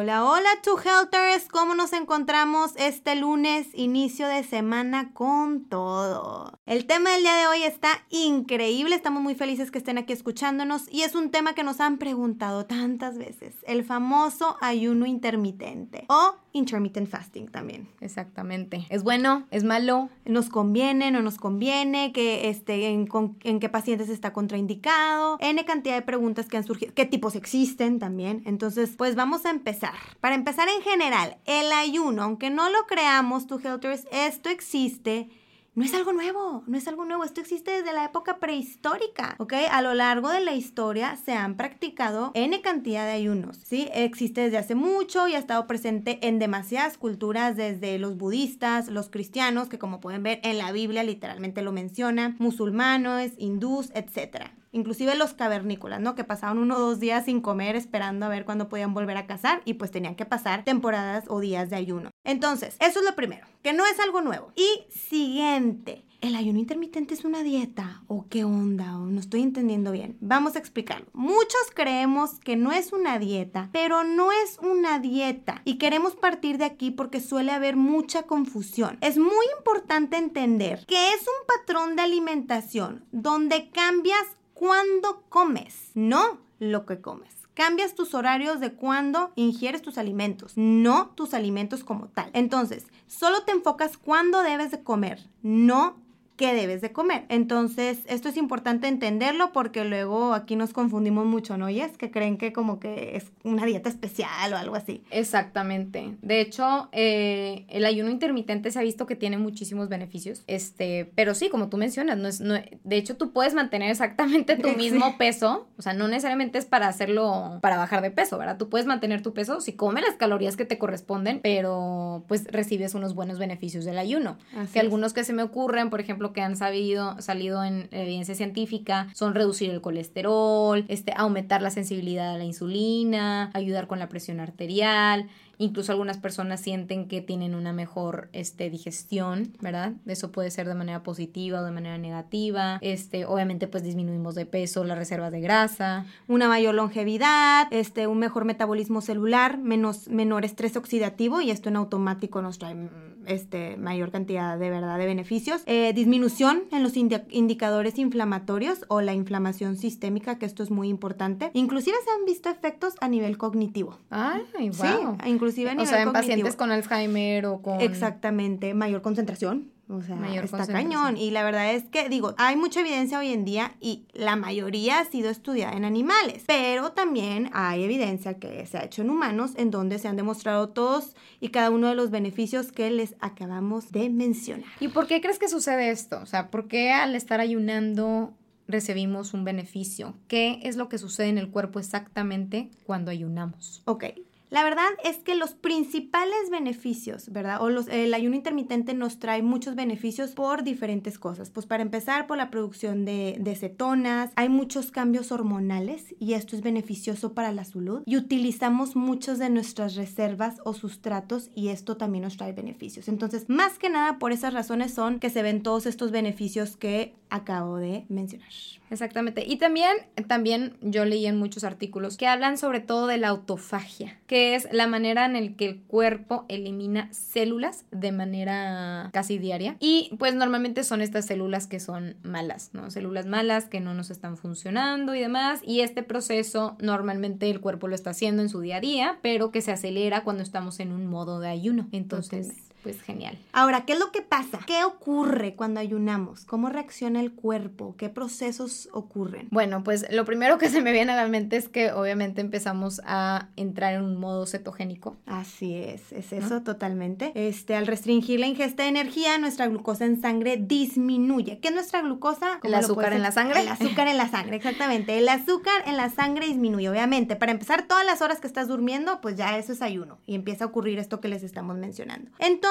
Hola, 0.00 0.24
hola, 0.24 0.48
Two 0.62 0.78
Helters. 0.78 1.46
¿Cómo 1.46 1.74
nos 1.74 1.92
encontramos 1.92 2.72
este 2.76 3.16
lunes, 3.16 3.68
inicio 3.74 4.28
de 4.28 4.44
semana 4.44 5.12
con 5.12 5.66
todo? 5.66 6.58
El 6.64 6.86
tema 6.86 7.10
del 7.10 7.20
día 7.20 7.34
de 7.34 7.46
hoy 7.48 7.64
está 7.64 8.06
increíble. 8.08 8.96
Estamos 8.96 9.22
muy 9.22 9.34
felices 9.34 9.70
que 9.70 9.76
estén 9.76 9.98
aquí 9.98 10.14
escuchándonos 10.14 10.90
y 10.90 11.02
es 11.02 11.14
un 11.14 11.30
tema 11.30 11.52
que 11.52 11.64
nos 11.64 11.80
han 11.80 11.98
preguntado 11.98 12.64
tantas 12.64 13.18
veces: 13.18 13.56
el 13.66 13.84
famoso 13.84 14.56
ayuno 14.62 15.04
intermitente 15.04 16.06
o 16.08 16.36
intermittent 16.52 17.08
fasting 17.08 17.48
también. 17.48 17.88
Exactamente. 18.00 18.86
¿Es 18.88 19.02
bueno? 19.02 19.46
¿Es 19.50 19.64
malo? 19.64 20.08
¿Nos 20.24 20.48
conviene? 20.48 21.10
¿No 21.10 21.22
nos 21.22 21.36
conviene? 21.36 22.12
¿Qué, 22.12 22.48
este, 22.48 22.88
en, 22.88 23.08
en 23.42 23.60
qué 23.60 23.68
pacientes 23.68 24.08
está 24.08 24.32
contraindicado? 24.32 25.38
N 25.40 25.64
cantidad 25.64 25.94
de 25.94 26.02
preguntas 26.02 26.46
que 26.46 26.56
han 26.56 26.64
surgido. 26.64 26.92
¿Qué 26.94 27.06
tipos 27.06 27.36
existen 27.36 27.98
también? 27.98 28.42
Entonces, 28.46 28.94
pues 28.96 29.14
vamos 29.14 29.46
a 29.46 29.50
empezar. 29.50 29.94
Para 30.20 30.34
empezar 30.34 30.68
en 30.68 30.82
general, 30.82 31.36
el 31.46 31.72
ayuno, 31.72 32.22
aunque 32.22 32.50
no 32.50 32.70
lo 32.70 32.86
creamos, 32.86 33.46
tu 33.46 33.58
Helters, 33.58 34.06
esto 34.10 34.48
existe 34.48 35.28
no 35.74 35.84
es 35.84 35.94
algo 35.94 36.12
nuevo, 36.12 36.64
no 36.66 36.76
es 36.76 36.88
algo 36.88 37.04
nuevo, 37.04 37.24
esto 37.24 37.40
existe 37.40 37.70
desde 37.70 37.92
la 37.92 38.04
época 38.04 38.38
prehistórica, 38.38 39.36
¿ok? 39.38 39.54
A 39.70 39.82
lo 39.82 39.94
largo 39.94 40.28
de 40.30 40.40
la 40.40 40.54
historia 40.54 41.16
se 41.16 41.32
han 41.32 41.56
practicado 41.56 42.32
N 42.34 42.60
cantidad 42.60 43.06
de 43.06 43.12
ayunos, 43.12 43.58
¿sí? 43.64 43.88
Existe 43.92 44.42
desde 44.42 44.58
hace 44.58 44.74
mucho 44.74 45.28
y 45.28 45.34
ha 45.34 45.38
estado 45.38 45.66
presente 45.66 46.18
en 46.26 46.38
demasiadas 46.38 46.98
culturas, 46.98 47.56
desde 47.56 47.98
los 47.98 48.16
budistas, 48.16 48.88
los 48.88 49.10
cristianos, 49.10 49.68
que 49.68 49.78
como 49.78 50.00
pueden 50.00 50.22
ver 50.22 50.40
en 50.42 50.58
la 50.58 50.72
Biblia 50.72 51.02
literalmente 51.02 51.62
lo 51.62 51.72
menciona, 51.72 52.36
musulmanes, 52.38 53.32
hindús, 53.38 53.90
etcétera 53.94 54.52
inclusive 54.72 55.14
los 55.14 55.34
cavernícolas, 55.34 56.00
¿no? 56.00 56.14
Que 56.14 56.24
pasaban 56.24 56.58
uno 56.58 56.76
o 56.76 56.80
dos 56.80 57.00
días 57.00 57.24
sin 57.24 57.40
comer 57.40 57.76
esperando 57.76 58.26
a 58.26 58.28
ver 58.28 58.44
cuándo 58.44 58.68
podían 58.68 58.94
volver 58.94 59.16
a 59.16 59.26
cazar 59.26 59.62
y 59.64 59.74
pues 59.74 59.90
tenían 59.90 60.14
que 60.14 60.26
pasar 60.26 60.64
temporadas 60.64 61.24
o 61.28 61.40
días 61.40 61.70
de 61.70 61.76
ayuno. 61.76 62.10
Entonces, 62.24 62.76
eso 62.80 63.00
es 63.00 63.04
lo 63.04 63.16
primero, 63.16 63.46
que 63.62 63.72
no 63.72 63.84
es 63.86 63.98
algo 64.00 64.20
nuevo. 64.20 64.52
Y 64.56 64.90
siguiente. 64.90 66.04
¿El 66.20 66.36
ayuno 66.36 66.58
intermitente 66.58 67.14
es 67.14 67.24
una 67.24 67.42
dieta? 67.42 68.02
¿O 68.06 68.26
qué 68.28 68.44
onda? 68.44 68.98
¿O 68.98 69.06
no 69.06 69.18
estoy 69.18 69.40
entendiendo 69.40 69.90
bien? 69.90 70.18
Vamos 70.20 70.54
a 70.54 70.58
explicarlo. 70.58 71.06
Muchos 71.14 71.70
creemos 71.74 72.38
que 72.40 72.56
no 72.56 72.72
es 72.72 72.92
una 72.92 73.18
dieta, 73.18 73.70
pero 73.72 74.04
no 74.04 74.30
es 74.30 74.58
una 74.58 74.98
dieta. 74.98 75.62
Y 75.64 75.78
queremos 75.78 76.16
partir 76.16 76.58
de 76.58 76.66
aquí 76.66 76.90
porque 76.90 77.22
suele 77.22 77.52
haber 77.52 77.76
mucha 77.76 78.24
confusión. 78.24 78.98
Es 79.00 79.16
muy 79.16 79.46
importante 79.56 80.18
entender 80.18 80.84
que 80.86 81.08
es 81.14 81.20
un 81.22 81.46
patrón 81.46 81.96
de 81.96 82.02
alimentación 82.02 83.06
donde 83.12 83.70
cambias 83.70 84.36
cuándo 84.60 85.24
comes, 85.30 85.90
no 85.94 86.38
lo 86.58 86.84
que 86.84 87.00
comes. 87.00 87.34
Cambias 87.54 87.94
tus 87.94 88.12
horarios 88.12 88.60
de 88.60 88.74
cuándo 88.74 89.32
ingieres 89.34 89.80
tus 89.80 89.96
alimentos, 89.96 90.52
no 90.56 91.12
tus 91.14 91.32
alimentos 91.32 91.82
como 91.82 92.08
tal. 92.08 92.28
Entonces, 92.34 92.86
solo 93.06 93.42
te 93.44 93.52
enfocas 93.52 93.96
cuándo 93.96 94.42
debes 94.42 94.70
de 94.70 94.82
comer, 94.82 95.26
no 95.42 95.96
qué 96.40 96.54
debes 96.54 96.80
de 96.80 96.90
comer. 96.90 97.26
Entonces, 97.28 97.98
esto 98.06 98.30
es 98.30 98.38
importante 98.38 98.88
entenderlo 98.88 99.52
porque 99.52 99.84
luego 99.84 100.32
aquí 100.32 100.56
nos 100.56 100.72
confundimos 100.72 101.26
mucho, 101.26 101.58
¿no? 101.58 101.68
Y 101.68 101.82
es 101.82 101.98
que 101.98 102.10
creen 102.10 102.38
que 102.38 102.50
como 102.54 102.80
que 102.80 103.14
es 103.14 103.30
una 103.44 103.66
dieta 103.66 103.90
especial 103.90 104.50
o 104.54 104.56
algo 104.56 104.74
así. 104.74 105.04
Exactamente. 105.10 106.16
De 106.22 106.40
hecho, 106.40 106.88
eh, 106.92 107.66
el 107.68 107.84
ayuno 107.84 108.08
intermitente 108.08 108.70
se 108.70 108.78
ha 108.78 108.82
visto 108.82 109.04
que 109.04 109.16
tiene 109.16 109.36
muchísimos 109.36 109.90
beneficios. 109.90 110.42
Este, 110.46 111.12
pero 111.14 111.34
sí, 111.34 111.50
como 111.50 111.68
tú 111.68 111.76
mencionas, 111.76 112.16
no 112.16 112.26
es, 112.26 112.40
no, 112.40 112.54
de 112.54 112.96
hecho, 112.96 113.18
tú 113.18 113.34
puedes 113.34 113.52
mantener 113.52 113.90
exactamente 113.90 114.56
tu 114.56 114.68
mismo 114.78 115.18
peso. 115.18 115.68
O 115.76 115.82
sea, 115.82 115.92
no 115.92 116.08
necesariamente 116.08 116.56
es 116.56 116.64
para 116.64 116.88
hacerlo, 116.88 117.58
para 117.60 117.76
bajar 117.76 118.00
de 118.00 118.12
peso, 118.12 118.38
¿verdad? 118.38 118.56
Tú 118.56 118.70
puedes 118.70 118.86
mantener 118.86 119.20
tu 119.20 119.34
peso 119.34 119.60
si 119.60 119.74
comes 119.74 120.04
las 120.06 120.16
calorías 120.16 120.56
que 120.56 120.64
te 120.64 120.78
corresponden, 120.78 121.40
pero 121.42 122.24
pues 122.28 122.44
recibes 122.50 122.94
unos 122.94 123.14
buenos 123.14 123.38
beneficios 123.38 123.84
del 123.84 123.98
ayuno. 123.98 124.38
que 124.72 124.80
algunos 124.80 125.12
que 125.12 125.22
se 125.22 125.34
me 125.34 125.42
ocurren, 125.42 125.90
por 125.90 126.00
ejemplo, 126.00 126.29
que 126.32 126.42
han 126.42 126.56
sabido, 126.56 127.20
salido 127.20 127.64
en 127.64 127.88
evidencia 127.90 128.34
científica 128.34 129.08
son 129.14 129.34
reducir 129.34 129.70
el 129.70 129.80
colesterol, 129.80 130.84
este, 130.88 131.12
aumentar 131.16 131.62
la 131.62 131.70
sensibilidad 131.70 132.34
a 132.34 132.38
la 132.38 132.44
insulina, 132.44 133.50
ayudar 133.54 133.86
con 133.86 133.98
la 133.98 134.08
presión 134.08 134.40
arterial, 134.40 135.28
Incluso 135.60 135.92
algunas 135.92 136.16
personas 136.16 136.58
sienten 136.62 137.06
que 137.06 137.20
tienen 137.20 137.54
una 137.54 137.74
mejor 137.74 138.30
este, 138.32 138.70
digestión, 138.70 139.52
¿verdad? 139.60 139.92
Eso 140.06 140.32
puede 140.32 140.50
ser 140.50 140.66
de 140.66 140.74
manera 140.74 141.02
positiva 141.02 141.60
o 141.60 141.64
de 141.64 141.70
manera 141.70 141.98
negativa. 141.98 142.78
Este, 142.80 143.26
obviamente, 143.26 143.68
pues 143.68 143.82
disminuimos 143.82 144.34
de 144.34 144.46
peso, 144.46 144.84
las 144.84 144.96
reservas 144.96 145.30
de 145.30 145.42
grasa. 145.42 146.06
Una 146.28 146.48
mayor 146.48 146.74
longevidad, 146.74 147.68
este, 147.72 148.06
un 148.06 148.20
mejor 148.20 148.46
metabolismo 148.46 149.02
celular, 149.02 149.58
menos, 149.58 150.08
menor 150.08 150.46
estrés 150.46 150.78
oxidativo 150.78 151.42
y 151.42 151.50
esto 151.50 151.68
en 151.68 151.76
automático 151.76 152.40
nos 152.40 152.58
trae 152.58 152.88
este, 153.26 153.76
mayor 153.76 154.10
cantidad 154.10 154.58
de 154.58 154.70
verdad 154.70 154.96
de 154.96 155.04
beneficios. 155.04 155.60
Eh, 155.66 155.92
disminución 156.20 156.64
en 156.70 156.82
los 156.82 156.96
indicadores 156.96 157.98
inflamatorios 157.98 158.84
o 158.88 159.00
la 159.00 159.14
inflamación 159.14 159.76
sistémica, 159.76 160.38
que 160.38 160.46
esto 160.46 160.62
es 160.62 160.70
muy 160.70 160.88
importante. 160.88 161.50
Inclusive 161.54 161.96
se 162.04 162.10
han 162.10 162.24
visto 162.26 162.50
efectos 162.50 162.94
a 163.00 163.08
nivel 163.08 163.38
cognitivo. 163.38 163.98
Ay, 164.10 164.42
wow. 164.58 164.72
Sí, 164.72 165.30
inclusive 165.30 165.70
a 165.70 165.74
nivel 165.74 165.86
O 165.86 165.90
sea, 165.90 166.02
en 166.02 166.12
pacientes 166.12 166.56
con 166.56 166.70
Alzheimer 166.70 167.46
o 167.46 167.62
con... 167.62 167.80
Exactamente, 167.80 168.74
mayor 168.74 169.02
concentración 169.02 169.70
o 169.90 170.02
sea, 170.02 170.16
está 170.42 170.66
cañón. 170.66 171.16
Y 171.16 171.30
la 171.30 171.42
verdad 171.42 171.74
es 171.74 171.84
que, 171.84 172.08
digo, 172.08 172.34
hay 172.38 172.56
mucha 172.56 172.80
evidencia 172.80 173.18
hoy 173.18 173.32
en 173.32 173.44
día 173.44 173.74
y 173.80 174.04
la 174.12 174.36
mayoría 174.36 175.00
ha 175.00 175.04
sido 175.04 175.30
estudiada 175.30 175.76
en 175.76 175.84
animales, 175.84 176.44
pero 176.46 176.92
también 176.92 177.50
hay 177.52 177.84
evidencia 177.84 178.34
que 178.34 178.64
se 178.66 178.78
ha 178.78 178.84
hecho 178.84 179.02
en 179.02 179.10
humanos 179.10 179.52
en 179.56 179.70
donde 179.70 179.98
se 179.98 180.08
han 180.08 180.16
demostrado 180.16 180.68
todos 180.68 181.16
y 181.40 181.48
cada 181.48 181.70
uno 181.70 181.88
de 181.88 181.94
los 181.94 182.10
beneficios 182.10 182.72
que 182.72 182.90
les 182.90 183.16
acabamos 183.20 183.90
de 183.90 184.10
mencionar. 184.10 184.68
¿Y 184.78 184.88
por 184.88 185.06
qué 185.06 185.20
crees 185.20 185.38
que 185.38 185.48
sucede 185.48 185.90
esto? 185.90 186.20
O 186.20 186.26
sea, 186.26 186.50
¿por 186.50 186.68
qué 186.68 186.92
al 186.92 187.16
estar 187.16 187.40
ayunando 187.40 188.34
recibimos 188.68 189.34
un 189.34 189.44
beneficio? 189.44 190.14
¿Qué 190.28 190.60
es 190.62 190.76
lo 190.76 190.88
que 190.88 190.98
sucede 190.98 191.28
en 191.28 191.38
el 191.38 191.50
cuerpo 191.50 191.78
exactamente 191.78 192.70
cuando 192.84 193.10
ayunamos? 193.10 193.82
Ok, 193.86 194.04
la 194.50 194.64
verdad 194.64 194.88
es 195.04 195.18
que 195.18 195.36
los 195.36 195.54
principales 195.54 196.50
beneficios, 196.50 197.30
¿verdad? 197.30 197.62
O 197.62 197.70
los, 197.70 197.88
el 197.88 198.12
ayuno 198.12 198.34
intermitente 198.34 198.94
nos 198.94 199.18
trae 199.18 199.42
muchos 199.42 199.76
beneficios 199.76 200.32
por 200.32 200.64
diferentes 200.64 201.18
cosas. 201.18 201.50
Pues 201.50 201.66
para 201.66 201.82
empezar, 201.82 202.26
por 202.26 202.36
la 202.36 202.50
producción 202.50 203.04
de, 203.04 203.36
de 203.38 203.54
cetonas, 203.54 204.32
hay 204.34 204.48
muchos 204.48 204.90
cambios 204.90 205.30
hormonales 205.30 206.14
y 206.18 206.34
esto 206.34 206.56
es 206.56 206.62
beneficioso 206.62 207.32
para 207.32 207.52
la 207.52 207.64
salud. 207.64 208.02
Y 208.06 208.16
utilizamos 208.16 208.96
muchos 208.96 209.38
de 209.38 209.50
nuestras 209.50 209.94
reservas 209.94 210.60
o 210.64 210.74
sustratos 210.74 211.50
y 211.54 211.68
esto 211.68 211.96
también 211.96 212.24
nos 212.24 212.36
trae 212.36 212.52
beneficios. 212.52 213.08
Entonces, 213.08 213.48
más 213.48 213.78
que 213.78 213.88
nada 213.88 214.18
por 214.18 214.32
esas 214.32 214.52
razones 214.52 214.92
son 214.92 215.20
que 215.20 215.30
se 215.30 215.42
ven 215.42 215.62
todos 215.62 215.86
estos 215.86 216.10
beneficios 216.10 216.76
que 216.76 217.14
acabo 217.28 217.76
de 217.76 218.04
mencionar. 218.08 218.50
Exactamente. 218.90 219.44
Y 219.46 219.56
también, 219.56 219.96
también 220.26 220.76
yo 220.80 221.04
leí 221.04 221.26
en 221.26 221.38
muchos 221.38 221.64
artículos 221.64 222.16
que 222.16 222.26
hablan 222.26 222.58
sobre 222.58 222.80
todo 222.80 223.06
de 223.06 223.18
la 223.18 223.28
autofagia, 223.28 224.18
que 224.26 224.56
es 224.56 224.68
la 224.72 224.86
manera 224.86 225.26
en 225.26 225.32
la 225.32 225.56
que 225.56 225.66
el 225.66 225.80
cuerpo 225.82 226.44
elimina 226.48 227.12
células 227.12 227.84
de 227.92 228.12
manera 228.12 229.10
casi 229.12 229.38
diaria. 229.38 229.76
Y 229.78 230.10
pues 230.18 230.34
normalmente 230.34 230.82
son 230.82 231.02
estas 231.02 231.26
células 231.26 231.66
que 231.66 231.78
son 231.78 232.16
malas, 232.22 232.70
¿no? 232.72 232.90
Células 232.90 233.26
malas 233.26 233.68
que 233.68 233.80
no 233.80 233.94
nos 233.94 234.10
están 234.10 234.36
funcionando 234.36 235.14
y 235.14 235.20
demás. 235.20 235.60
Y 235.64 235.80
este 235.80 236.02
proceso 236.02 236.76
normalmente 236.80 237.48
el 237.48 237.60
cuerpo 237.60 237.86
lo 237.86 237.94
está 237.94 238.10
haciendo 238.10 238.42
en 238.42 238.48
su 238.48 238.60
día 238.60 238.76
a 238.76 238.80
día, 238.80 239.18
pero 239.22 239.52
que 239.52 239.62
se 239.62 239.70
acelera 239.70 240.24
cuando 240.24 240.42
estamos 240.42 240.80
en 240.80 240.92
un 240.92 241.06
modo 241.06 241.38
de 241.38 241.48
ayuno. 241.48 241.88
Entonces... 241.92 242.69
pues 242.82 243.00
genial. 243.02 243.38
Ahora, 243.52 243.84
¿qué 243.84 243.94
es 243.94 243.98
lo 243.98 244.10
que 244.12 244.22
pasa? 244.22 244.60
¿Qué 244.66 244.84
ocurre 244.84 245.54
cuando 245.54 245.80
ayunamos? 245.80 246.44
¿Cómo 246.44 246.68
reacciona 246.68 247.20
el 247.20 247.32
cuerpo? 247.32 247.94
¿Qué 247.96 248.08
procesos 248.08 248.88
ocurren? 248.92 249.48
Bueno, 249.50 249.82
pues 249.84 250.06
lo 250.10 250.24
primero 250.24 250.58
que 250.58 250.68
se 250.68 250.80
me 250.80 250.92
viene 250.92 251.12
a 251.12 251.16
la 251.16 251.28
mente 251.28 251.56
es 251.56 251.68
que 251.68 251.92
obviamente 251.92 252.40
empezamos 252.40 253.00
a 253.04 253.48
entrar 253.56 253.94
en 253.94 254.02
un 254.02 254.16
modo 254.16 254.46
cetogénico. 254.46 255.16
Así 255.26 255.74
es, 255.74 256.12
es 256.12 256.32
eso 256.32 256.62
totalmente. 256.62 257.32
Este, 257.34 257.74
al 257.74 257.86
restringir 257.86 258.40
la 258.40 258.46
ingesta 258.46 258.84
de 258.84 258.88
energía, 258.88 259.38
nuestra 259.38 259.66
glucosa 259.66 260.04
en 260.04 260.20
sangre 260.20 260.56
disminuye. 260.56 261.58
¿Qué 261.58 261.68
es 261.68 261.74
nuestra 261.74 262.00
glucosa? 262.00 262.60
¿El 262.62 262.74
azúcar 262.74 263.12
en 263.12 263.22
la 263.22 263.32
sangre? 263.32 263.60
El 263.60 263.68
azúcar 263.68 264.08
en 264.08 264.16
la 264.16 264.28
sangre, 264.28 264.56
exactamente. 264.56 265.18
El 265.18 265.28
azúcar 265.28 265.82
en 265.86 265.96
la 265.96 266.10
sangre 266.10 266.46
disminuye, 266.46 266.88
obviamente. 266.88 267.36
Para 267.36 267.52
empezar, 267.52 267.86
todas 267.86 268.04
las 268.06 268.22
horas 268.22 268.40
que 268.40 268.46
estás 268.46 268.68
durmiendo, 268.68 269.20
pues 269.20 269.36
ya 269.36 269.58
eso 269.58 269.72
es 269.72 269.82
ayuno 269.82 270.18
y 270.26 270.34
empieza 270.34 270.64
a 270.64 270.68
ocurrir 270.68 270.98
esto 270.98 271.20
que 271.20 271.28
les 271.28 271.42
estamos 271.42 271.76
mencionando. 271.76 272.30
Entonces, 272.38 272.69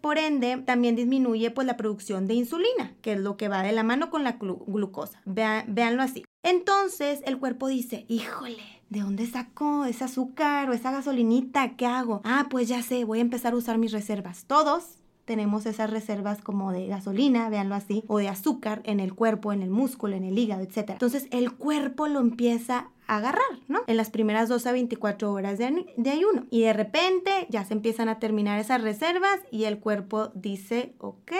por 0.00 0.18
ende, 0.18 0.56
también 0.58 0.96
disminuye 0.96 1.50
pues 1.50 1.66
la 1.66 1.76
producción 1.76 2.26
de 2.26 2.34
insulina, 2.34 2.94
que 3.02 3.12
es 3.12 3.20
lo 3.20 3.36
que 3.36 3.48
va 3.48 3.62
de 3.62 3.72
la 3.72 3.82
mano 3.82 4.10
con 4.10 4.24
la 4.24 4.32
glucosa. 4.32 5.20
Vean, 5.24 5.64
véanlo 5.68 6.02
así. 6.02 6.24
Entonces, 6.42 7.20
el 7.24 7.38
cuerpo 7.38 7.68
dice, 7.68 8.04
híjole, 8.08 8.62
¿de 8.88 9.00
dónde 9.00 9.26
saco 9.26 9.84
ese 9.84 10.04
azúcar 10.04 10.68
o 10.70 10.72
esa 10.72 10.90
gasolinita? 10.90 11.76
¿Qué 11.76 11.86
hago? 11.86 12.20
Ah, 12.24 12.46
pues 12.50 12.68
ya 12.68 12.82
sé, 12.82 13.04
voy 13.04 13.18
a 13.18 13.22
empezar 13.22 13.52
a 13.52 13.56
usar 13.56 13.78
mis 13.78 13.92
reservas. 13.92 14.44
Todos 14.46 14.96
tenemos 15.24 15.66
esas 15.66 15.90
reservas 15.90 16.40
como 16.40 16.72
de 16.72 16.86
gasolina, 16.86 17.48
véanlo 17.50 17.74
así, 17.74 18.02
o 18.08 18.18
de 18.18 18.28
azúcar 18.28 18.80
en 18.84 18.98
el 18.98 19.14
cuerpo, 19.14 19.52
en 19.52 19.62
el 19.62 19.70
músculo, 19.70 20.16
en 20.16 20.24
el 20.24 20.38
hígado, 20.38 20.62
etc. 20.62 20.90
Entonces 20.90 21.28
el 21.30 21.52
cuerpo 21.52 22.08
lo 22.08 22.18
empieza 22.18 22.90
agarrar, 23.16 23.58
¿no? 23.66 23.80
En 23.88 23.96
las 23.96 24.10
primeras 24.10 24.48
12 24.48 24.68
a 24.68 24.72
24 24.72 25.32
horas 25.32 25.58
de, 25.58 25.86
de, 25.96 26.10
ayuno. 26.10 26.46
Y 26.48 26.62
de 26.62 26.72
repente 26.72 27.46
ya 27.48 27.64
se 27.64 27.74
empiezan 27.74 28.08
a 28.08 28.20
terminar 28.20 28.60
esas 28.60 28.82
reservas 28.82 29.40
y 29.50 29.64
el 29.64 29.80
cuerpo 29.80 30.30
dice, 30.34 30.94
ok, 30.98 31.32